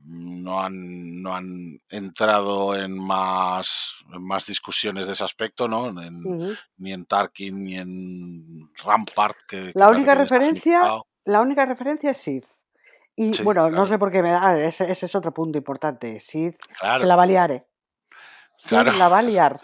[0.03, 5.88] No han, no han entrado en más, en más discusiones de ese aspecto, ¿no?
[6.01, 9.38] En- ni en Tarkin ni en Rampart.
[9.47, 12.43] Que, La única referencia- la única referencia es Sid.
[13.15, 16.19] Y Sí, bueno, no sé por qué me da, ese, ese es otro punto importante.
[16.19, 17.51] Sid Claro, se la va a liar.
[17.51, 17.65] eh.
[18.67, 18.91] Claro.
[18.93, 19.59] la va a liar.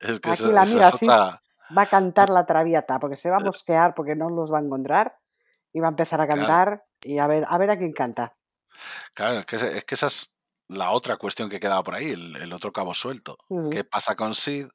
[0.00, 1.04] es que aquí esa, la esa amiga es sí.
[1.06, 1.42] otra.
[1.76, 4.62] Va a cantar la traviata porque se va a mosquear porque no los va a
[4.62, 5.18] encontrar
[5.72, 6.32] y va a empezar a Claro.
[6.36, 8.36] cantar y a ver, a ver a quién canta.
[9.14, 10.34] Claro, es que, es que esa es
[10.68, 13.36] la otra cuestión que quedaba por ahí, el, el otro cabo suelto.
[13.68, 14.66] ¿Qué pasa con Sid?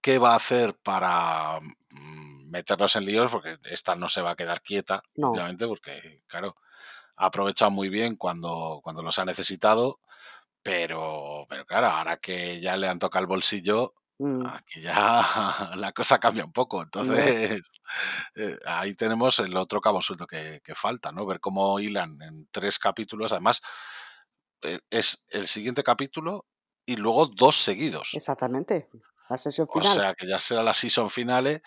[0.00, 3.30] ¿Qué va a hacer para mm, meternos en líos?
[3.30, 5.32] Porque esta no se va a quedar quieta, No.
[5.32, 6.56] obviamente, porque, claro,
[7.16, 10.00] ha aprovechado muy bien cuando, cuando los ha necesitado,
[10.62, 14.46] pero, pero claro, ahora que ya le han tocado el bolsillo, Mm.
[14.46, 14.92] aquí ya
[15.76, 16.82] la cosa cambia un poco.
[16.82, 17.62] Entonces,
[18.34, 21.24] eh, ahí tenemos el otro cabo suelto que, que falta, ¿no?
[21.26, 23.32] Ver cómo hilan en tres capítulos.
[23.32, 23.60] Además,
[24.62, 26.46] eh, es el siguiente capítulo
[26.84, 28.10] y luego dos seguidos.
[28.14, 28.88] Exactamente.
[29.30, 29.94] La sesión O final.
[29.94, 31.60] sea, que ya será la season finale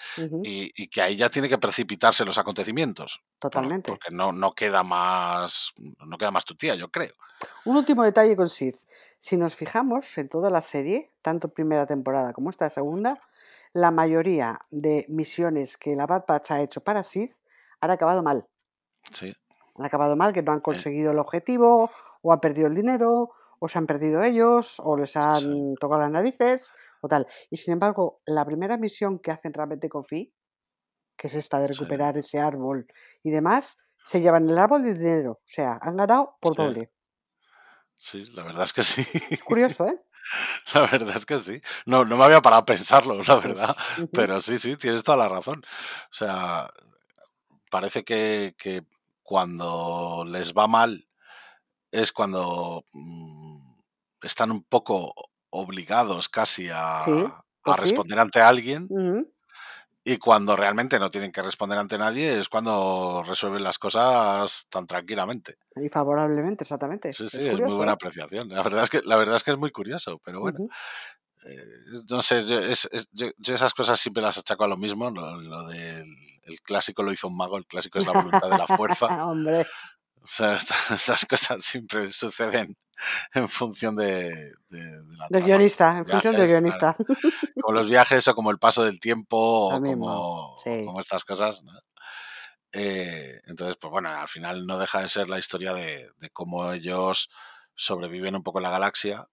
[0.44, 3.22] y, y que ahí ya tiene que precipitarse los acontecimientos.
[3.40, 3.92] por- Totalmente.
[3.92, 7.14] Porque no, no queda más no queda más tu tía, yo creo.
[7.66, 8.74] Un último detalle con Sid.
[9.22, 13.22] Si nos fijamos en toda la serie, tanto primera temporada como esta segunda,
[13.72, 17.32] la mayoría de misiones que la Bad Batch ha hecho para Sid
[17.80, 18.48] han acabado mal.
[19.14, 19.34] Sí,
[19.76, 21.92] Han acabado mal, que no han conseguido el objetivo,
[22.22, 26.12] o han perdido el dinero, o se han perdido ellos, o les han tocado las
[26.12, 27.26] narices, o tal.
[27.50, 30.34] Y sin embargo, la primera misión que hacen realmente con Fi,
[31.18, 31.86] que es esta de Sí.
[31.86, 32.88] recuperar ese árbol
[33.24, 35.34] y demás, se llevan el árbol de dinero.
[35.34, 36.56] O sea, han ganado por Sí.
[36.56, 36.92] doble.
[38.02, 39.06] Sí, la verdad es que sí.
[39.30, 40.02] Es curioso, ¿eh?
[40.74, 41.62] La verdad es que sí.
[41.86, 43.76] No, no me había parado a pensarlo, la verdad.
[43.96, 44.10] Pues.
[44.14, 45.64] Pero sí, sí, tienes toda la razón.
[45.66, 46.70] O sea,
[47.70, 48.84] parece que, que
[49.24, 51.08] cuando les va mal
[51.92, 53.60] es cuando mm,
[54.24, 55.14] están un poco
[55.50, 57.82] obligados casi a, Sí, a pues sí.
[57.82, 59.32] responder ante alguien Ujú.
[60.04, 64.88] Y cuando realmente no tienen que responder ante nadie es cuando resuelven las cosas tan
[64.88, 65.58] tranquilamente.
[65.76, 67.14] Y favorablemente, exactamente.
[67.14, 67.96] Sí, sí, es, muy buena ¿eh?
[67.96, 68.50] apreciación.
[68.50, 70.58] La verdad es que, la verdad es que es muy curioso, pero bueno.
[71.46, 71.58] Eh,
[72.10, 75.10] no sé, yo, es- es- yo- yo esas cosas siempre las achaco a lo mismo.
[75.10, 76.06] Lo, lo del
[76.44, 79.08] el clásico lo hizo un mago, el clásico es la voluntad de la fuerza.
[79.28, 79.66] Hombre,
[80.22, 82.78] O sea, esta- estas cosas siempre suceden
[83.34, 86.96] en función de, de- de la del guionista, en función del Viajes, claro.
[87.08, 87.52] guionista.
[87.62, 89.38] como los viajes o como el paso del tiempo
[89.70, 90.86] o Lo como, sí.
[90.86, 91.64] como estas cosas.
[91.64, 91.72] ¿no?
[92.74, 96.72] Eh, entonces, pues bueno, al final no deja de ser la historia de, de cómo
[96.72, 97.30] ellos
[97.74, 99.28] sobreviven un poco en la galaxia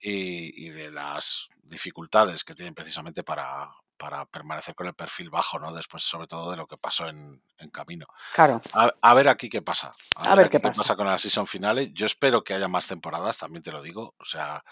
[0.00, 3.68] y de las dificultades que tienen precisamente para,
[3.98, 5.74] para permanecer con el perfil bajo, ¿no?
[5.74, 8.06] Después, sobre todo, de lo que pasó en, en camino.
[8.32, 9.92] Claro, A, a ver aquí qué pasa.
[10.16, 10.96] A ver aquí qué pasa.
[10.96, 11.90] con la season finales.
[11.92, 14.14] Yo espero que haya más temporadas, también te lo digo.
[14.18, 14.64] O sea,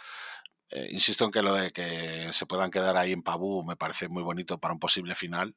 [0.71, 4.09] eh, insisto en que lo de que se puedan quedar ahí en Pabú me parece
[4.09, 5.55] muy bonito para un posible final,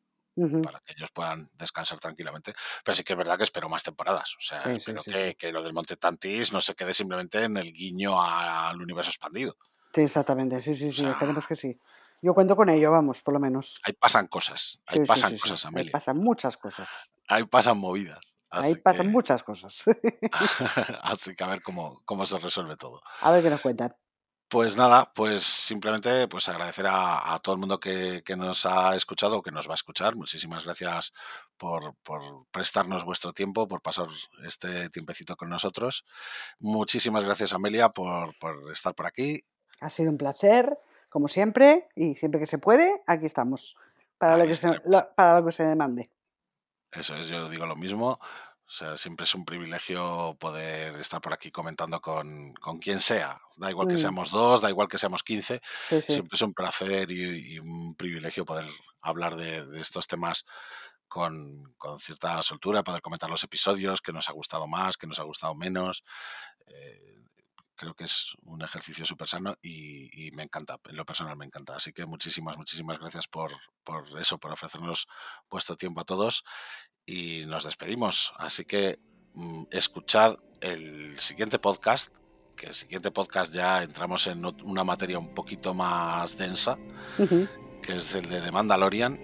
[0.64, 2.54] para que ellos puedan descansar tranquilamente.
[2.86, 4.36] Pero sí que es verdad que espero más temporadas.
[4.38, 5.36] O sea, Sí, espero sí, que, sí.
[5.36, 9.58] que lo del Monte Tantis no se quede simplemente en el guiño al universo expandido.
[9.94, 11.80] Sí, exactamente, sí, sí, O sí, sea, esperemos que sí.
[12.22, 13.80] Yo cuento con ello, vamos, por lo menos.
[13.84, 15.42] ahí pasan cosas, ahí Sí, pasan sí, sí.
[15.42, 15.92] cosas, Ahí Amelia.
[15.92, 16.90] pasan muchas cosas.
[17.28, 18.38] Ahí pasan movidas.
[18.52, 19.84] Ahí pasan que, muchas cosas.
[21.04, 23.02] así que a ver cómo, cómo se resuelve todo.
[23.22, 23.96] A ver qué nos cuentan.
[24.52, 28.96] Pues nada, pues simplemente pues agradecer a, a todo el mundo que, que nos ha
[28.96, 30.16] escuchado o que nos va a escuchar.
[30.16, 31.14] Muchísimas gracias
[31.56, 34.08] por, por prestarnos vuestro tiempo, por pasar
[34.44, 36.04] este tiempecito con nosotros.
[36.58, 39.40] Muchísimas gracias, Amelia, por, por estar por aquí.
[39.82, 40.78] Ha sido un placer,
[41.10, 43.76] como siempre, y siempre que se puede, aquí estamos.
[44.18, 46.10] Para lo que se, lo- para lo que se demande.
[46.92, 48.20] Eso es, yo digo lo mismo.
[48.66, 53.42] O sea, siempre es un privilegio poder estar por aquí comentando con, con quien sea.
[53.58, 55.60] Da igual que Mm, seamos dos, da igual que seamos quince.
[55.90, 56.14] sí, sí.
[56.14, 58.66] Siempre es un placer y, y un privilegio poder
[59.02, 60.46] hablar de, de estos temas
[61.08, 65.20] con, con cierta soltura, poder comentar los episodios, que nos ha gustado más, que nos
[65.20, 66.04] ha gustado menos.
[66.68, 67.16] Eh,
[67.80, 71.46] creo que es un ejercicio súper sano y, y me encanta, en lo personal me
[71.46, 71.78] encanta.
[71.78, 73.52] Así que muchísimas, muchísimas gracias por,
[73.86, 75.08] por eso, por ofrecernos
[75.50, 76.44] vuestro tiempo a todos
[77.06, 78.34] y nos despedimos.
[78.38, 78.98] Así que
[79.34, 82.14] mm, escuchad el siguiente podcast,
[82.58, 86.78] que el siguiente podcast ya entramos en una materia un poquito más densa,
[87.82, 89.18] que es el de The Mandalorian.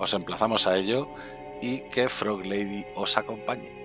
[0.00, 1.08] Os emplazamos a ello
[1.62, 3.81] y que Frog Lady os acompañe.